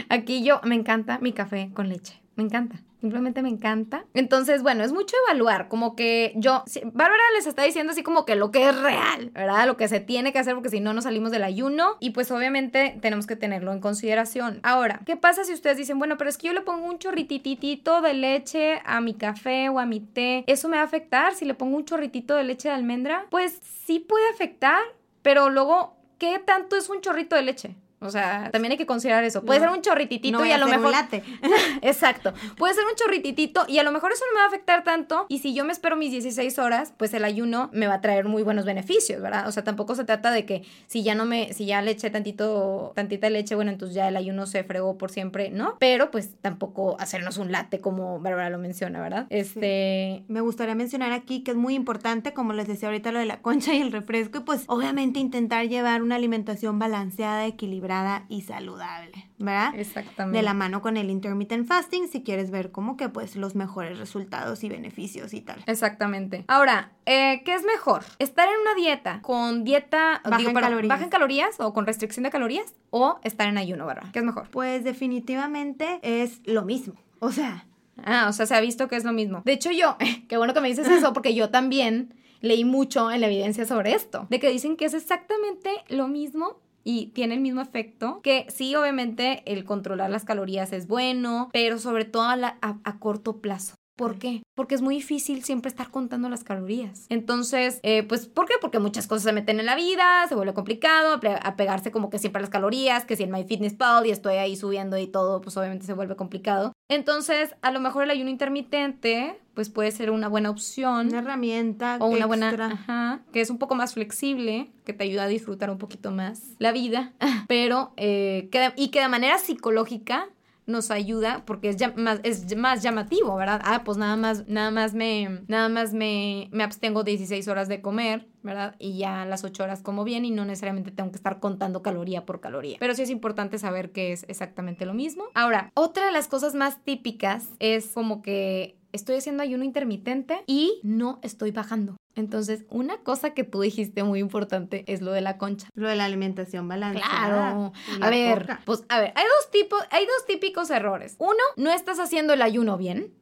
aquí 0.08 0.42
yo 0.42 0.60
me 0.64 0.74
encanta 0.74 1.18
mi 1.20 1.32
café 1.32 1.70
con 1.74 1.88
leche, 1.88 2.20
me 2.36 2.44
encanta. 2.44 2.82
Simplemente 3.00 3.42
me 3.42 3.48
encanta. 3.48 4.04
Entonces, 4.14 4.62
bueno, 4.62 4.82
es 4.82 4.92
mucho 4.92 5.14
evaluar, 5.26 5.68
como 5.68 5.94
que 5.94 6.32
yo, 6.36 6.64
Bárbara 6.84 7.22
les 7.36 7.46
está 7.46 7.62
diciendo 7.62 7.92
así 7.92 8.02
como 8.02 8.24
que 8.24 8.34
lo 8.34 8.50
que 8.50 8.68
es 8.68 8.76
real, 8.76 9.30
¿verdad? 9.30 9.66
Lo 9.66 9.76
que 9.76 9.86
se 9.86 10.00
tiene 10.00 10.32
que 10.32 10.40
hacer 10.40 10.54
porque 10.54 10.68
si 10.68 10.80
no, 10.80 10.92
no 10.92 11.00
salimos 11.00 11.30
del 11.30 11.44
ayuno 11.44 11.96
y 12.00 12.10
pues 12.10 12.30
obviamente 12.32 12.98
tenemos 13.00 13.26
que 13.28 13.36
tenerlo 13.36 13.72
en 13.72 13.80
consideración. 13.80 14.58
Ahora, 14.64 15.00
¿qué 15.06 15.16
pasa 15.16 15.44
si 15.44 15.52
ustedes 15.52 15.76
dicen, 15.76 15.98
bueno, 15.98 16.16
pero 16.18 16.28
es 16.28 16.38
que 16.38 16.48
yo 16.48 16.52
le 16.52 16.62
pongo 16.62 16.86
un 16.86 16.98
chorrititito 16.98 18.00
de 18.00 18.14
leche 18.14 18.80
a 18.84 19.00
mi 19.00 19.14
café 19.14 19.68
o 19.68 19.78
a 19.78 19.86
mi 19.86 20.00
té? 20.00 20.42
¿Eso 20.48 20.68
me 20.68 20.76
va 20.76 20.82
a 20.82 20.86
afectar 20.86 21.34
si 21.34 21.44
le 21.44 21.54
pongo 21.54 21.76
un 21.76 21.84
chorritito 21.84 22.34
de 22.34 22.44
leche 22.44 22.68
de 22.68 22.74
almendra? 22.74 23.26
Pues 23.30 23.60
sí 23.86 24.00
puede 24.00 24.28
afectar, 24.28 24.80
pero 25.22 25.50
luego, 25.50 25.94
¿qué 26.18 26.40
tanto 26.40 26.76
es 26.76 26.88
un 26.88 27.00
chorrito 27.00 27.36
de 27.36 27.42
leche? 27.42 27.76
O 28.00 28.10
sea, 28.10 28.50
también 28.52 28.72
hay 28.72 28.78
que 28.78 28.86
considerar 28.86 29.24
eso. 29.24 29.42
Puede 29.42 29.58
ser 29.60 29.70
un 29.70 29.82
chorrititito 29.82 30.44
y 30.44 30.52
a 30.52 30.58
lo 30.58 30.68
mejor. 30.68 30.94
Exacto. 31.82 32.32
Puede 32.56 32.74
ser 32.74 32.84
un 32.84 32.94
chorrititito 32.94 33.64
y 33.66 33.78
a 33.78 33.82
lo 33.82 33.90
mejor 33.90 34.12
eso 34.12 34.24
no 34.30 34.34
me 34.34 34.40
va 34.40 34.44
a 34.44 34.48
afectar 34.48 34.84
tanto. 34.84 35.26
Y 35.28 35.40
si 35.40 35.52
yo 35.52 35.64
me 35.64 35.72
espero 35.72 35.96
mis 35.96 36.12
16 36.12 36.58
horas, 36.60 36.92
pues 36.96 37.12
el 37.14 37.24
ayuno 37.24 37.70
me 37.72 37.88
va 37.88 37.94
a 37.94 38.00
traer 38.00 38.26
muy 38.26 38.42
buenos 38.44 38.64
beneficios, 38.64 39.20
¿verdad? 39.20 39.48
O 39.48 39.52
sea, 39.52 39.64
tampoco 39.64 39.96
se 39.96 40.04
trata 40.04 40.30
de 40.30 40.44
que 40.44 40.62
si 40.86 41.02
ya 41.02 41.14
no 41.16 41.24
me, 41.24 41.52
si 41.52 41.66
ya 41.66 41.82
le 41.82 41.90
eché 41.90 42.10
tantito, 42.10 42.92
tantita 42.94 43.30
leche, 43.30 43.56
bueno, 43.56 43.72
entonces 43.72 43.96
ya 43.96 44.08
el 44.08 44.16
ayuno 44.16 44.46
se 44.46 44.62
fregó 44.62 44.96
por 44.96 45.10
siempre, 45.10 45.50
¿no? 45.50 45.76
Pero 45.80 46.12
pues 46.12 46.30
tampoco 46.40 46.96
hacernos 47.00 47.36
un 47.38 47.50
latte 47.50 47.80
como 47.80 48.20
Bárbara 48.20 48.50
lo 48.50 48.58
menciona, 48.58 49.00
¿verdad? 49.00 49.26
Este. 49.30 50.22
Me 50.28 50.40
gustaría 50.40 50.76
mencionar 50.76 51.12
aquí 51.12 51.42
que 51.42 51.50
es 51.50 51.56
muy 51.56 51.74
importante, 51.74 52.32
como 52.32 52.52
les 52.52 52.68
decía 52.68 52.88
ahorita, 52.88 53.10
lo 53.10 53.18
de 53.18 53.26
la 53.26 53.40
concha 53.40 53.74
y 53.74 53.80
el 53.80 53.90
refresco, 53.90 54.38
y 54.38 54.40
pues 54.42 54.64
obviamente 54.68 55.18
intentar 55.18 55.66
llevar 55.66 56.02
una 56.02 56.14
alimentación 56.14 56.78
balanceada, 56.78 57.46
equilibrada 57.46 57.87
y 58.28 58.42
saludable, 58.42 59.30
¿verdad? 59.38 59.74
Exactamente. 59.74 60.36
De 60.38 60.42
la 60.42 60.54
mano 60.54 60.82
con 60.82 60.96
el 60.96 61.10
intermittent 61.10 61.66
fasting 61.66 62.08
si 62.08 62.22
quieres 62.22 62.50
ver 62.50 62.70
como 62.70 62.96
que 62.96 63.08
pues 63.08 63.36
los 63.36 63.54
mejores 63.54 63.98
resultados 63.98 64.62
y 64.64 64.68
beneficios 64.68 65.32
y 65.34 65.40
tal. 65.40 65.62
Exactamente. 65.66 66.44
Ahora, 66.48 66.92
eh, 67.06 67.42
¿qué 67.44 67.54
es 67.54 67.64
mejor? 67.64 68.04
¿Estar 68.18 68.48
en 68.48 68.60
una 68.60 68.74
dieta 68.74 69.20
con 69.22 69.64
dieta 69.64 70.20
baja, 70.24 70.42
en 70.42 70.54
calorías. 70.54 70.88
baja 70.88 71.04
en 71.04 71.10
calorías 71.10 71.60
o 71.60 71.72
con 71.72 71.86
restricción 71.86 72.24
de 72.24 72.30
calorías 72.30 72.74
o 72.90 73.18
estar 73.24 73.48
en 73.48 73.58
ayuno, 73.58 73.86
¿verdad? 73.86 74.10
¿Qué 74.12 74.18
es 74.18 74.24
mejor? 74.24 74.48
Pues 74.50 74.84
definitivamente 74.84 76.00
es 76.02 76.40
lo 76.44 76.64
mismo. 76.64 76.94
O 77.20 77.32
sea, 77.32 77.64
Ah, 78.04 78.26
o 78.28 78.32
sea, 78.32 78.46
se 78.46 78.54
ha 78.54 78.60
visto 78.60 78.86
que 78.86 78.94
es 78.94 79.04
lo 79.04 79.12
mismo. 79.12 79.42
De 79.44 79.52
hecho, 79.52 79.70
yo, 79.72 79.96
qué 80.28 80.36
bueno 80.36 80.54
que 80.54 80.60
me 80.60 80.68
dices 80.68 80.88
eso, 80.88 81.12
porque 81.12 81.34
yo 81.34 81.50
también 81.50 82.14
leí 82.40 82.64
mucho 82.64 83.10
en 83.10 83.20
la 83.20 83.26
evidencia 83.26 83.66
sobre 83.66 83.94
esto, 83.94 84.26
de 84.30 84.38
que 84.38 84.50
dicen 84.50 84.76
que 84.76 84.84
es 84.84 84.94
exactamente 84.94 85.70
lo 85.88 86.08
mismo 86.08 86.60
y 86.84 87.08
tiene 87.08 87.34
el 87.34 87.40
mismo 87.40 87.60
efecto, 87.60 88.20
que 88.22 88.46
sí, 88.48 88.74
obviamente 88.74 89.42
el 89.50 89.64
controlar 89.64 90.10
las 90.10 90.24
calorías 90.24 90.72
es 90.72 90.86
bueno, 90.86 91.50
pero 91.52 91.78
sobre 91.78 92.04
todo 92.04 92.22
a, 92.22 92.58
a 92.62 92.98
corto 92.98 93.40
plazo. 93.40 93.74
¿Por 93.98 94.18
qué? 94.18 94.42
porque 94.58 94.74
es 94.74 94.82
muy 94.82 94.96
difícil 94.96 95.44
siempre 95.44 95.68
estar 95.68 95.88
contando 95.92 96.28
las 96.28 96.42
calorías. 96.42 97.06
Entonces, 97.10 97.78
eh, 97.84 98.02
pues, 98.02 98.26
¿por 98.26 98.46
qué? 98.46 98.54
Porque 98.60 98.80
muchas 98.80 99.06
cosas 99.06 99.22
se 99.22 99.32
meten 99.32 99.60
en 99.60 99.66
la 99.66 99.76
vida, 99.76 100.26
se 100.28 100.34
vuelve 100.34 100.52
complicado, 100.52 101.20
apegarse 101.44 101.92
como 101.92 102.10
que 102.10 102.18
siempre 102.18 102.40
a 102.40 102.42
las 102.42 102.50
calorías, 102.50 103.04
que 103.04 103.14
si 103.14 103.22
en 103.22 103.30
MyFitnessPal 103.30 104.04
y 104.06 104.10
estoy 104.10 104.34
ahí 104.34 104.56
subiendo 104.56 104.98
y 104.98 105.06
todo, 105.06 105.40
pues 105.40 105.56
obviamente 105.56 105.86
se 105.86 105.92
vuelve 105.92 106.16
complicado. 106.16 106.72
Entonces, 106.88 107.54
a 107.62 107.70
lo 107.70 107.78
mejor 107.78 108.02
el 108.02 108.10
ayuno 108.10 108.30
intermitente, 108.30 109.40
pues 109.54 109.70
puede 109.70 109.92
ser 109.92 110.10
una 110.10 110.26
buena 110.26 110.50
opción. 110.50 111.06
Una 111.06 111.20
herramienta. 111.20 111.98
O 112.00 112.06
una 112.06 112.26
buena, 112.26 112.48
ajá, 112.48 113.20
que 113.32 113.40
es 113.40 113.50
un 113.50 113.58
poco 113.58 113.76
más 113.76 113.94
flexible, 113.94 114.72
que 114.84 114.92
te 114.92 115.04
ayuda 115.04 115.22
a 115.22 115.28
disfrutar 115.28 115.70
un 115.70 115.78
poquito 115.78 116.10
más 116.10 116.42
la 116.58 116.72
vida, 116.72 117.12
pero, 117.46 117.92
eh, 117.96 118.50
y 118.74 118.88
que 118.88 119.00
de 119.00 119.08
manera 119.08 119.38
psicológica 119.38 120.30
nos 120.68 120.90
ayuda 120.90 121.42
porque 121.46 121.70
es, 121.70 121.96
más, 121.96 122.20
es 122.22 122.56
más 122.56 122.82
llamativo, 122.82 123.34
¿verdad? 123.34 123.60
Ah, 123.64 123.82
pues 123.84 123.98
nada 123.98 124.16
más, 124.16 124.46
nada 124.46 124.70
más 124.70 124.94
me, 124.94 125.42
nada 125.48 125.68
más 125.68 125.94
me, 125.94 126.48
me 126.52 126.62
abstengo 126.62 127.02
16 127.02 127.48
horas 127.48 127.68
de 127.68 127.80
comer, 127.80 128.28
¿verdad? 128.42 128.76
Y 128.78 128.98
ya 128.98 129.24
las 129.24 129.44
8 129.44 129.64
horas 129.64 129.82
como 129.82 130.04
bien 130.04 130.24
y 130.24 130.30
no 130.30 130.44
necesariamente 130.44 130.90
tengo 130.90 131.10
que 131.10 131.16
estar 131.16 131.40
contando 131.40 131.82
caloría 131.82 132.26
por 132.26 132.40
caloría. 132.40 132.76
Pero 132.78 132.94
sí 132.94 133.02
es 133.02 133.10
importante 133.10 133.58
saber 133.58 133.90
que 133.92 134.12
es 134.12 134.24
exactamente 134.28 134.86
lo 134.86 134.94
mismo. 134.94 135.24
Ahora, 135.34 135.72
otra 135.74 136.06
de 136.06 136.12
las 136.12 136.28
cosas 136.28 136.54
más 136.54 136.84
típicas 136.84 137.48
es 137.58 137.88
como 137.88 138.22
que 138.22 138.78
estoy 138.92 139.16
haciendo 139.16 139.42
ayuno 139.42 139.64
intermitente 139.64 140.42
y 140.46 140.80
no 140.82 141.18
estoy 141.22 141.50
bajando. 141.50 141.96
Entonces, 142.18 142.64
una 142.68 142.98
cosa 142.98 143.30
que 143.32 143.44
tú 143.44 143.60
dijiste 143.60 144.02
muy 144.02 144.18
importante 144.18 144.82
es 144.88 145.02
lo 145.02 145.12
de 145.12 145.20
la 145.20 145.38
concha. 145.38 145.68
Lo 145.74 145.88
de 145.88 145.94
la 145.94 146.04
alimentación 146.04 146.66
balanceada. 146.66 147.28
Claro. 147.28 147.72
A 148.00 148.10
ver, 148.10 148.58
pues 148.64 148.84
a 148.88 148.98
ver, 148.98 149.12
hay 149.14 149.24
dos 149.24 149.50
tipos, 149.52 149.80
hay 149.92 150.04
dos 150.04 150.26
típicos 150.26 150.68
errores. 150.70 151.14
Uno, 151.18 151.38
no 151.56 151.70
estás 151.70 152.00
haciendo 152.00 152.32
el 152.32 152.42
ayuno 152.42 152.76
bien. 152.76 153.14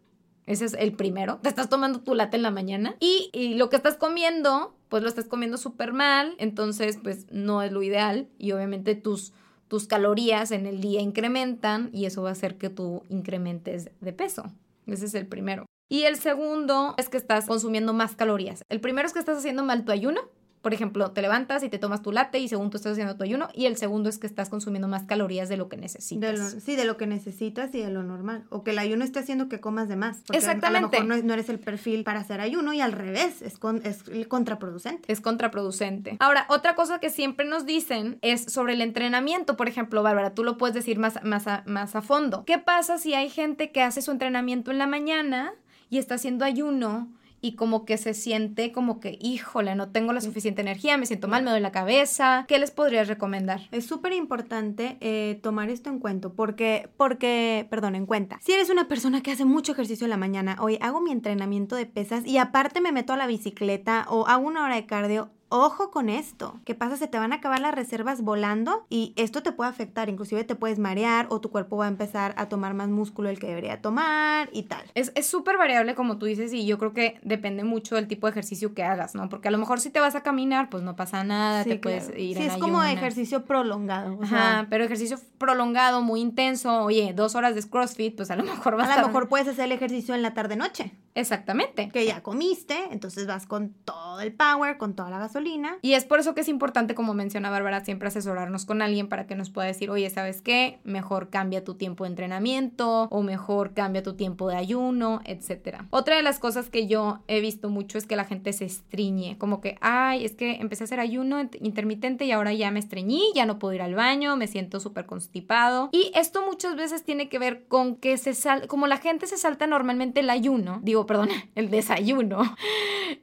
Ese 0.46 0.64
es 0.64 0.72
el 0.72 0.94
primero. 0.94 1.40
Te 1.42 1.50
estás 1.50 1.68
tomando 1.68 2.00
tu 2.00 2.14
lata 2.14 2.38
en 2.38 2.42
la 2.42 2.50
mañana 2.50 2.96
y, 2.98 3.28
y 3.34 3.54
lo 3.54 3.68
que 3.68 3.76
estás 3.76 3.96
comiendo, 3.96 4.74
pues 4.88 5.02
lo 5.02 5.10
estás 5.10 5.26
comiendo 5.26 5.58
súper 5.58 5.92
mal. 5.92 6.34
Entonces, 6.38 6.98
pues 7.02 7.26
no 7.30 7.62
es 7.62 7.72
lo 7.72 7.82
ideal 7.82 8.28
y 8.38 8.52
obviamente 8.52 8.94
tus 8.94 9.34
tus 9.68 9.86
calorías 9.86 10.52
en 10.52 10.64
el 10.64 10.80
día 10.80 11.02
incrementan 11.02 11.90
y 11.92 12.06
eso 12.06 12.22
va 12.22 12.30
a 12.30 12.32
hacer 12.32 12.56
que 12.56 12.70
tú 12.70 13.02
incrementes 13.10 13.90
de 14.00 14.12
peso. 14.12 14.44
Ese 14.86 15.04
es 15.04 15.14
el 15.14 15.26
primero. 15.26 15.66
Y 15.88 16.02
el 16.02 16.16
segundo 16.16 16.94
es 16.96 17.08
que 17.08 17.16
estás 17.16 17.46
consumiendo 17.46 17.92
más 17.92 18.16
calorías. 18.16 18.64
El 18.68 18.80
primero 18.80 19.06
es 19.06 19.12
que 19.12 19.20
estás 19.20 19.38
haciendo 19.38 19.64
mal 19.64 19.84
tu 19.84 19.92
ayuno. 19.92 20.20
Por 20.60 20.74
ejemplo, 20.74 21.12
te 21.12 21.22
levantas 21.22 21.62
y 21.62 21.68
te 21.68 21.78
tomas 21.78 22.02
tu 22.02 22.10
latte 22.10 22.40
y 22.40 22.48
según 22.48 22.70
tú 22.70 22.76
estás 22.76 22.94
haciendo 22.94 23.14
tu 23.14 23.22
ayuno. 23.22 23.48
Y 23.54 23.66
el 23.66 23.76
segundo 23.76 24.08
es 24.08 24.18
que 24.18 24.26
estás 24.26 24.48
consumiendo 24.48 24.88
más 24.88 25.04
calorías 25.04 25.48
de 25.48 25.56
lo 25.56 25.68
que 25.68 25.76
necesitas. 25.76 26.56
sí, 26.60 26.74
de 26.74 26.84
lo 26.84 26.96
que 26.96 27.06
necesitas 27.06 27.72
y 27.72 27.82
de 27.82 27.88
lo 27.88 28.02
normal. 28.02 28.46
O 28.48 28.64
que 28.64 28.72
el 28.72 28.80
ayuno 28.80 29.04
esté 29.04 29.20
haciendo 29.20 29.48
que 29.48 29.60
comas 29.60 29.88
de 29.88 29.94
más. 29.94 30.24
Exactamente. 30.32 30.96
A 30.96 31.00
lo 31.02 31.06
mejor 31.06 31.24
no, 31.24 31.34
eres 31.34 31.48
el 31.50 31.60
perfil 31.60 32.02
para 32.02 32.18
hacer 32.18 32.40
ayuno 32.40 32.72
y 32.72 32.80
al 32.80 32.90
revés, 32.90 33.42
es, 33.42 33.60
es 33.84 34.26
contraproducente. 34.26 35.12
Es 35.12 35.20
contraproducente. 35.20 36.16
Ahora, 36.18 36.46
otra 36.48 36.74
cosa 36.74 36.98
que 36.98 37.10
siempre 37.10 37.46
nos 37.46 37.64
dicen 37.64 38.18
es 38.22 38.42
sobre 38.52 38.72
el 38.72 38.80
entrenamiento. 38.80 39.56
Por 39.56 39.68
ejemplo, 39.68 40.02
Bárbara, 40.02 40.34
tú 40.34 40.42
lo 40.42 40.58
puedes 40.58 40.74
decir 40.74 40.98
más, 40.98 41.22
más, 41.22 41.46
más 41.66 41.94
a 41.94 42.02
fondo. 42.02 42.44
¿Qué 42.44 42.58
pasa 42.58 42.98
si 42.98 43.14
hay 43.14 43.30
gente 43.30 43.70
que 43.70 43.82
hace 43.82 44.02
su 44.02 44.10
entrenamiento 44.10 44.72
en 44.72 44.78
la 44.78 44.88
mañana? 44.88 45.54
Y 45.90 45.98
está 45.98 46.16
haciendo 46.16 46.44
ayuno 46.44 47.08
y 47.40 47.52
como 47.52 47.84
que 47.84 47.96
se 47.96 48.14
siente 48.14 48.72
como 48.72 48.98
que, 48.98 49.18
híjole, 49.20 49.74
no 49.74 49.90
tengo 49.90 50.12
la 50.12 50.20
suficiente 50.20 50.62
energía, 50.62 50.96
me 50.96 51.06
siento 51.06 51.28
mal, 51.28 51.44
me 51.44 51.50
duele 51.50 51.62
la 51.62 51.72
cabeza. 51.72 52.44
¿Qué 52.48 52.58
les 52.58 52.70
podrías 52.70 53.08
recomendar? 53.08 53.60
Es 53.70 53.86
súper 53.86 54.12
importante 54.12 54.96
eh, 55.00 55.38
tomar 55.42 55.70
esto 55.70 55.90
en 55.90 55.98
cuenta, 55.98 56.28
porque, 56.30 56.88
porque, 56.96 57.66
perdón, 57.70 57.94
en 57.94 58.06
cuenta. 58.06 58.40
Si 58.42 58.52
eres 58.52 58.70
una 58.70 58.88
persona 58.88 59.22
que 59.22 59.30
hace 59.30 59.44
mucho 59.44 59.72
ejercicio 59.72 60.06
en 60.06 60.10
la 60.10 60.16
mañana, 60.16 60.56
hoy 60.60 60.78
hago 60.80 61.00
mi 61.00 61.12
entrenamiento 61.12 61.76
de 61.76 61.86
pesas 61.86 62.26
y 62.26 62.38
aparte 62.38 62.80
me 62.80 62.92
meto 62.92 63.12
a 63.12 63.16
la 63.16 63.26
bicicleta 63.26 64.06
o 64.08 64.26
hago 64.26 64.46
una 64.46 64.64
hora 64.64 64.74
de 64.74 64.86
cardio, 64.86 65.30
Ojo 65.56 65.90
con 65.90 66.08
esto. 66.10 66.60
¿Qué 66.64 66.74
pasa? 66.74 66.96
Se 66.96 67.08
te 67.08 67.18
van 67.18 67.32
a 67.32 67.36
acabar 67.36 67.60
las 67.60 67.74
reservas 67.74 68.20
volando 68.20 68.84
y 68.90 69.14
esto 69.16 69.42
te 69.42 69.52
puede 69.52 69.70
afectar. 69.70 70.08
Inclusive 70.08 70.44
te 70.44 70.54
puedes 70.54 70.78
marear 70.78 71.26
o 71.30 71.40
tu 71.40 71.50
cuerpo 71.50 71.78
va 71.78 71.86
a 71.86 71.88
empezar 71.88 72.34
a 72.36 72.50
tomar 72.50 72.74
más 72.74 72.88
músculo 72.88 73.28
del 73.28 73.38
que 73.38 73.46
debería 73.46 73.80
tomar 73.80 74.50
y 74.52 74.64
tal. 74.64 74.82
Es 74.94 75.26
súper 75.26 75.56
variable 75.56 75.94
como 75.94 76.18
tú 76.18 76.26
dices 76.26 76.52
y 76.52 76.66
yo 76.66 76.78
creo 76.78 76.92
que 76.92 77.18
depende 77.22 77.64
mucho 77.64 77.94
del 77.94 78.06
tipo 78.06 78.26
de 78.26 78.32
ejercicio 78.32 78.74
que 78.74 78.84
hagas, 78.84 79.14
¿no? 79.14 79.28
Porque 79.28 79.48
a 79.48 79.50
lo 79.50 79.58
mejor 79.58 79.80
si 79.80 79.90
te 79.90 80.00
vas 80.00 80.14
a 80.14 80.22
caminar, 80.22 80.68
pues 80.68 80.82
no 80.82 80.94
pasa 80.94 81.24
nada, 81.24 81.64
te 81.64 81.76
puedes 81.76 82.10
ir 82.16 82.36
Sí, 82.36 82.42
es 82.44 82.56
como 82.58 82.82
ejercicio 82.82 83.44
prolongado. 83.44 84.18
Ajá, 84.22 84.66
pero 84.68 84.84
ejercicio 84.84 85.18
prolongado, 85.38 86.02
muy 86.02 86.20
intenso, 86.20 86.82
oye, 86.82 87.12
dos 87.14 87.34
horas 87.34 87.54
de 87.54 87.62
CrossFit, 87.62 88.16
pues 88.16 88.30
a 88.30 88.36
lo 88.36 88.44
mejor 88.44 88.76
vas 88.76 88.90
a... 88.90 88.94
A 88.94 89.00
lo 89.00 89.06
mejor 89.08 89.28
puedes 89.28 89.48
hacer 89.48 89.66
el 89.66 89.72
ejercicio 89.72 90.14
en 90.14 90.22
la 90.22 90.34
tarde-noche. 90.34 90.92
Exactamente. 91.16 91.88
Que 91.88 92.06
ya 92.06 92.22
comiste, 92.22 92.76
entonces 92.92 93.26
vas 93.26 93.46
con 93.46 93.70
todo 93.84 94.20
el 94.20 94.32
power, 94.32 94.78
con 94.78 94.94
toda 94.94 95.10
la 95.10 95.18
gasolina 95.18 95.78
y 95.82 95.94
es 95.94 96.04
por 96.04 96.20
eso 96.20 96.34
que 96.34 96.42
es 96.42 96.48
importante, 96.48 96.94
como 96.94 97.14
menciona 97.14 97.50
Bárbara, 97.50 97.84
siempre 97.84 98.08
asesorarnos 98.08 98.64
con 98.64 98.82
alguien 98.82 99.08
para 99.08 99.26
que 99.26 99.34
nos 99.34 99.50
pueda 99.50 99.66
decir, 99.66 99.90
oye, 99.90 100.08
¿sabes 100.10 100.42
qué? 100.42 100.78
Mejor 100.84 101.30
cambia 101.30 101.64
tu 101.64 101.74
tiempo 101.74 102.04
de 102.04 102.10
entrenamiento 102.10 103.08
o 103.10 103.22
mejor 103.22 103.74
cambia 103.74 104.02
tu 104.02 104.14
tiempo 104.14 104.48
de 104.48 104.56
ayuno, 104.56 105.20
etc. 105.24 105.84
Otra 105.90 106.16
de 106.16 106.22
las 106.22 106.38
cosas 106.38 106.68
que 106.68 106.86
yo 106.86 107.20
he 107.28 107.40
visto 107.40 107.70
mucho 107.70 107.98
es 107.98 108.06
que 108.06 108.16
la 108.16 108.24
gente 108.24 108.52
se 108.52 108.64
estriñe, 108.64 109.38
como 109.38 109.60
que, 109.60 109.78
ay, 109.80 110.24
es 110.24 110.32
que 110.32 110.56
empecé 110.56 110.84
a 110.84 110.86
hacer 110.86 111.00
ayuno 111.00 111.48
intermitente 111.60 112.24
y 112.24 112.32
ahora 112.32 112.52
ya 112.52 112.70
me 112.70 112.80
estreñí, 112.80 113.22
ya 113.34 113.46
no 113.46 113.58
puedo 113.58 113.74
ir 113.74 113.82
al 113.82 113.94
baño, 113.94 114.36
me 114.36 114.48
siento 114.48 114.80
súper 114.80 115.06
constipado. 115.06 115.88
Y 115.92 116.10
esto 116.14 116.44
muchas 116.44 116.76
veces 116.76 117.04
tiene 117.04 117.28
que 117.28 117.38
ver 117.38 117.64
con 117.66 117.96
que 117.96 118.18
se 118.18 118.34
sal, 118.34 118.66
como 118.66 118.86
la 118.86 118.98
gente 118.98 119.26
se 119.26 119.38
salta 119.38 119.66
normalmente 119.66 120.20
el 120.20 120.30
ayuno, 120.30 120.80
digo, 120.82 121.05
perdón, 121.06 121.28
el 121.54 121.70
desayuno. 121.70 122.42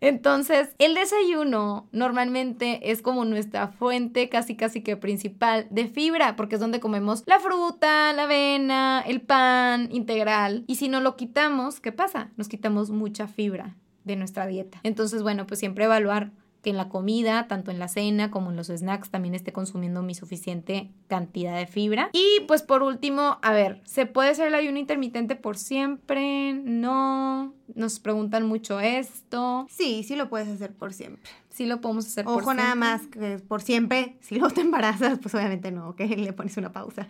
Entonces, 0.01 0.75
el 0.79 0.95
desayuno 0.95 1.87
normalmente 1.91 2.91
es 2.91 3.01
como 3.01 3.25
nuestra 3.25 3.67
fuente 3.67 4.29
casi 4.29 4.55
casi 4.55 4.81
que 4.81 4.97
principal 4.97 5.67
de 5.69 5.87
fibra, 5.87 6.35
porque 6.35 6.55
es 6.55 6.61
donde 6.61 6.79
comemos 6.79 7.23
la 7.25 7.39
fruta, 7.39 8.11
la 8.13 8.23
avena, 8.23 9.03
el 9.05 9.21
pan 9.21 9.89
integral. 9.91 10.63
Y 10.67 10.75
si 10.75 10.89
no 10.89 10.99
lo 10.99 11.15
quitamos, 11.15 11.79
¿qué 11.79 11.91
pasa? 11.91 12.31
Nos 12.37 12.47
quitamos 12.47 12.89
mucha 12.89 13.27
fibra 13.27 13.75
de 14.03 14.15
nuestra 14.15 14.47
dieta. 14.47 14.79
Entonces, 14.83 15.23
bueno, 15.23 15.47
pues 15.47 15.59
siempre 15.59 15.85
evaluar 15.85 16.31
que 16.63 16.69
en 16.69 16.77
la 16.77 16.89
comida, 16.89 17.47
tanto 17.47 17.69
en 17.69 17.77
la 17.77 17.89
cena 17.89 18.31
como 18.31 18.49
en 18.49 18.55
los 18.55 18.67
snacks, 18.67 19.11
también 19.11 19.35
esté 19.35 19.51
consumiendo 19.51 20.01
mi 20.01 20.15
suficiente 20.15 20.89
cantidad 21.07 21.55
de 21.57 21.67
fibra. 21.67 22.09
Y 22.13 22.39
pues 22.47 22.63
por 22.63 22.81
último, 22.81 23.37
a 23.41 23.51
ver, 23.51 23.81
¿se 23.85 24.05
puede 24.05 24.29
hacer 24.29 24.47
el 24.47 24.55
ayuno 24.55 24.79
intermitente 24.79 25.35
por 25.35 25.57
siempre? 25.57 26.53
No. 26.53 27.53
Nos 27.75 27.99
preguntan 27.99 28.47
mucho 28.47 28.79
esto. 28.79 29.67
Sí, 29.69 30.03
sí 30.03 30.15
lo 30.15 30.29
puedes 30.29 30.47
hacer 30.47 30.73
por 30.73 30.93
siempre 30.93 31.29
sí 31.53 31.67
lo 31.67 31.81
podemos 31.81 32.07
hacer 32.07 32.25
Ojo, 32.25 32.35
por 32.35 32.43
siempre. 32.43 32.63
nada 32.63 32.75
más 32.75 33.07
que 33.07 33.37
por 33.37 33.61
siempre, 33.61 34.17
si 34.21 34.35
luego 34.35 34.53
te 34.53 34.61
embarazas, 34.61 35.19
pues 35.19 35.33
obviamente 35.35 35.71
no, 35.71 35.95
que 35.95 36.07
le 36.17 36.33
pones 36.33 36.57
una 36.57 36.71
pausa. 36.71 37.07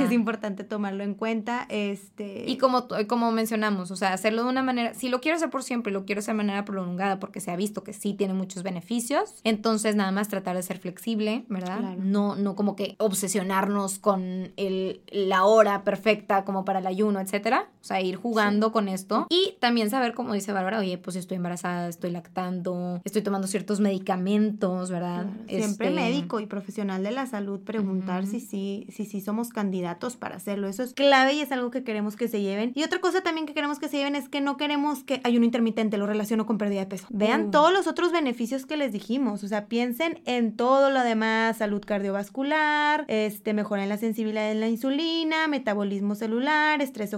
Es 0.00 0.12
importante 0.12 0.64
tomarlo 0.64 1.02
en 1.02 1.14
cuenta. 1.14 1.66
Este... 1.68 2.44
Y 2.46 2.56
como, 2.56 2.86
como 3.08 3.32
mencionamos, 3.32 3.90
o 3.90 3.96
sea, 3.96 4.12
hacerlo 4.12 4.44
de 4.44 4.50
una 4.50 4.62
manera, 4.62 4.94
si 4.94 5.08
lo 5.08 5.20
quiero 5.20 5.36
hacer 5.36 5.50
por 5.50 5.62
siempre 5.64 5.90
y 5.90 5.94
lo 5.94 6.04
quiero 6.04 6.20
hacer 6.20 6.34
de 6.34 6.36
manera 6.36 6.64
prolongada 6.64 7.18
porque 7.18 7.40
se 7.40 7.50
ha 7.50 7.56
visto 7.56 7.82
que 7.82 7.92
sí 7.92 8.14
tiene 8.14 8.32
muchos 8.32 8.62
beneficios, 8.62 9.40
entonces 9.42 9.96
nada 9.96 10.12
más 10.12 10.28
tratar 10.28 10.56
de 10.56 10.62
ser 10.62 10.78
flexible, 10.78 11.44
¿verdad? 11.48 11.96
No, 11.96 12.36
no 12.36 12.54
como 12.54 12.76
que 12.76 12.94
obsesionarnos 12.98 13.98
con 13.98 14.52
el, 14.56 15.00
la 15.10 15.44
hora 15.44 15.82
perfecta 15.82 16.44
como 16.44 16.64
para 16.64 16.78
el 16.78 16.86
ayuno, 16.86 17.20
etcétera. 17.20 17.68
O 17.80 17.84
sea, 17.84 18.00
ir 18.00 18.16
jugando 18.16 18.72
con 18.72 18.88
esto. 18.88 19.26
Y 19.28 19.56
también 19.60 19.90
saber, 19.90 20.14
como 20.14 20.32
dice 20.32 20.52
Bárbara, 20.52 20.78
oye, 20.78 20.96
pues 20.96 21.16
estoy 21.16 21.36
embarazada, 21.36 21.88
estoy 21.88 22.10
lactando, 22.10 23.00
estoy 23.04 23.22
tomando 23.22 23.46
cierto 23.64 23.74
medicamentos, 23.84 24.90
¿verdad? 24.90 25.26
Siempre 25.48 25.88
este, 25.88 25.90
médico 25.90 26.40
y 26.40 26.46
profesional 26.46 27.02
de 27.02 27.10
la 27.10 27.26
salud 27.26 27.60
preguntar 27.60 28.26
si 28.26 28.40
sí 28.40 28.86
si, 28.90 29.04
si, 29.04 29.20
somos 29.20 29.50
candidatos 29.50 30.16
para 30.16 30.36
hacerlo. 30.36 30.68
Eso 30.68 30.82
es 30.82 30.94
clave 30.94 31.34
y 31.34 31.40
es 31.40 31.52
algo 31.52 31.70
que 31.70 31.84
queremos 31.84 32.16
que 32.16 32.28
se 32.28 32.40
lleven. 32.40 32.72
Y 32.74 32.82
otra 32.82 33.00
cosa 33.00 33.22
también 33.22 33.46
que 33.46 33.54
queremos 33.54 33.78
que 33.78 33.88
se 33.88 33.96
lleven 33.96 34.16
es 34.16 34.28
que 34.28 34.40
no 34.40 34.56
queremos 34.56 35.04
que 35.04 35.20
hay 35.24 35.36
un 35.36 35.44
intermitente, 35.44 35.98
lo 35.98 36.06
relaciono 36.06 36.46
con 36.46 36.58
pérdida 36.58 36.80
de 36.80 36.86
peso. 36.86 37.06
Vean 37.10 37.50
todos 37.50 37.72
los 37.72 37.86
otros 37.86 38.12
beneficios 38.12 38.66
que 38.66 38.76
les 38.76 38.92
dijimos, 38.92 39.42
o 39.44 39.48
sea, 39.48 39.66
piensen 39.66 40.20
en 40.24 40.56
todo 40.56 40.90
lo 40.90 41.02
demás, 41.02 41.58
salud 41.58 41.82
cardiovascular, 41.84 43.04
este, 43.08 43.54
mejora 43.54 43.82
en 43.82 43.88
la 43.88 43.98
sensibilidad 43.98 44.48
de 44.48 44.54
la 44.54 44.68
insulina, 44.68 45.48
metabolismo 45.48 46.14
celular, 46.14 46.80
estrés, 46.80 47.16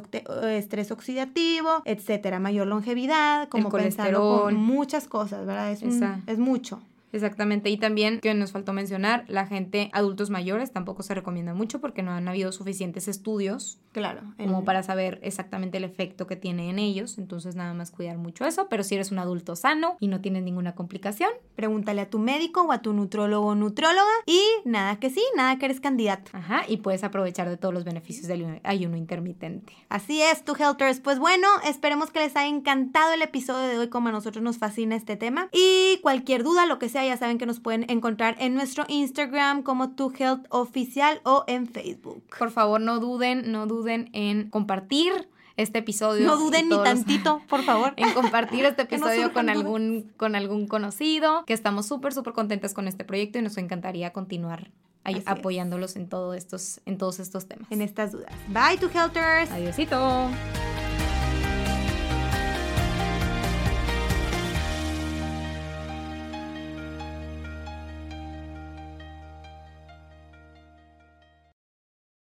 estrés 0.48 0.90
oxidativo, 0.90 1.82
etcétera, 1.84 2.38
mayor 2.38 2.66
longevidad, 2.66 3.48
como 3.48 3.70
colesterol, 3.70 4.54
muchas 4.54 5.08
cosas, 5.08 5.46
¿verdad? 5.46 5.72
Es, 5.72 5.82
es 5.82 6.35
mucho. 6.38 6.80
Exactamente, 7.12 7.70
y 7.70 7.76
también 7.78 8.20
que 8.20 8.34
nos 8.34 8.52
faltó 8.52 8.72
mencionar, 8.72 9.24
la 9.28 9.46
gente, 9.46 9.90
adultos 9.92 10.30
mayores, 10.30 10.72
tampoco 10.72 11.02
se 11.02 11.14
recomienda 11.14 11.54
mucho 11.54 11.80
porque 11.80 12.02
no 12.02 12.12
han 12.12 12.28
habido 12.28 12.52
suficientes 12.52 13.08
estudios 13.08 13.78
Claro. 13.92 14.22
como 14.36 14.64
para 14.64 14.82
saber 14.82 15.18
exactamente 15.22 15.78
el 15.78 15.84
efecto 15.84 16.26
que 16.26 16.36
tiene 16.36 16.68
en 16.68 16.78
ellos, 16.78 17.16
entonces 17.16 17.56
nada 17.56 17.72
más 17.72 17.90
cuidar 17.90 18.18
mucho 18.18 18.44
eso, 18.44 18.68
pero 18.68 18.82
si 18.84 18.94
eres 18.94 19.10
un 19.10 19.18
adulto 19.18 19.56
sano 19.56 19.96
y 20.00 20.08
no 20.08 20.20
tienes 20.20 20.42
ninguna 20.42 20.74
complicación, 20.74 21.30
Pregúntale 21.54 22.02
a 22.02 22.10
tu 22.10 22.18
médico 22.18 22.62
o 22.62 22.72
a 22.72 22.82
tu 22.82 22.92
nutrólogo 22.92 23.46
o 23.46 23.54
nutróloga 23.54 24.10
y 24.26 24.38
nada 24.66 24.96
que 25.00 25.08
sí, 25.08 25.22
nada 25.36 25.56
que 25.58 25.64
eres 25.64 25.80
candidato. 25.80 26.30
ajá, 26.34 26.64
y 26.68 26.78
puedes 26.78 27.02
aprovechar 27.04 27.48
de 27.48 27.56
todos 27.56 27.72
los 27.72 27.84
beneficios 27.84 28.26
del 28.26 28.60
ayuno 28.62 28.96
intermitente. 28.98 29.72
Así 29.88 30.20
es, 30.20 30.44
tu 30.44 30.54
Helters. 30.54 31.00
Pues 31.00 31.18
bueno, 31.18 31.46
esperemos 31.66 32.10
que 32.10 32.18
les 32.20 32.36
haya 32.36 32.48
encantado 32.48 33.14
el 33.14 33.22
episodio 33.22 33.66
de 33.68 33.78
hoy 33.78 33.88
como 33.88 34.08
a 34.08 34.12
nosotros 34.12 34.42
nos 34.42 34.58
fascina 34.58 34.96
este 34.96 35.16
tema. 35.16 35.48
Y 35.52 35.98
cualquier 36.02 36.42
duda, 36.42 36.66
lo 36.66 36.78
que 36.78 36.88
sea, 36.90 36.95
ya 37.04 37.16
saben 37.16 37.38
que 37.38 37.46
nos 37.46 37.60
pueden 37.60 37.88
encontrar 37.90 38.36
en 38.38 38.54
nuestro 38.54 38.84
Instagram 38.88 39.62
como 39.62 39.90
tu 39.90 40.12
Health 40.16 40.46
Oficial 40.50 41.20
o 41.24 41.44
en 41.46 41.66
Facebook. 41.66 42.22
Por 42.38 42.50
favor, 42.50 42.80
no 42.80 43.00
duden, 43.00 43.50
no 43.50 43.66
duden 43.66 44.08
en 44.12 44.50
compartir 44.50 45.28
este 45.56 45.78
episodio. 45.78 46.26
No 46.26 46.36
duden 46.36 46.64
ni 46.64 46.70
todos 46.70 46.84
tantito, 46.84 47.42
por 47.48 47.62
favor. 47.62 47.94
en 47.96 48.12
compartir 48.12 48.64
este 48.64 48.82
episodio 48.84 49.32
con 49.32 49.46
dudas. 49.46 49.56
algún, 49.58 50.12
con 50.16 50.34
algún 50.34 50.66
conocido, 50.66 51.44
que 51.44 51.54
estamos 51.54 51.86
súper, 51.86 52.12
súper 52.12 52.32
contentas 52.32 52.74
con 52.74 52.88
este 52.88 53.04
proyecto 53.04 53.38
y 53.38 53.42
nos 53.42 53.56
encantaría 53.56 54.12
continuar 54.12 54.70
es. 55.04 55.22
apoyándolos 55.26 55.96
en, 55.96 56.08
todo 56.08 56.34
estos, 56.34 56.80
en 56.86 56.98
todos 56.98 57.20
estos 57.20 57.46
temas. 57.46 57.70
En 57.70 57.82
estas 57.82 58.12
dudas. 58.12 58.32
Bye, 58.48 58.78
tu 58.78 58.86
Helters. 58.86 59.50
Adiósito. 59.50 60.28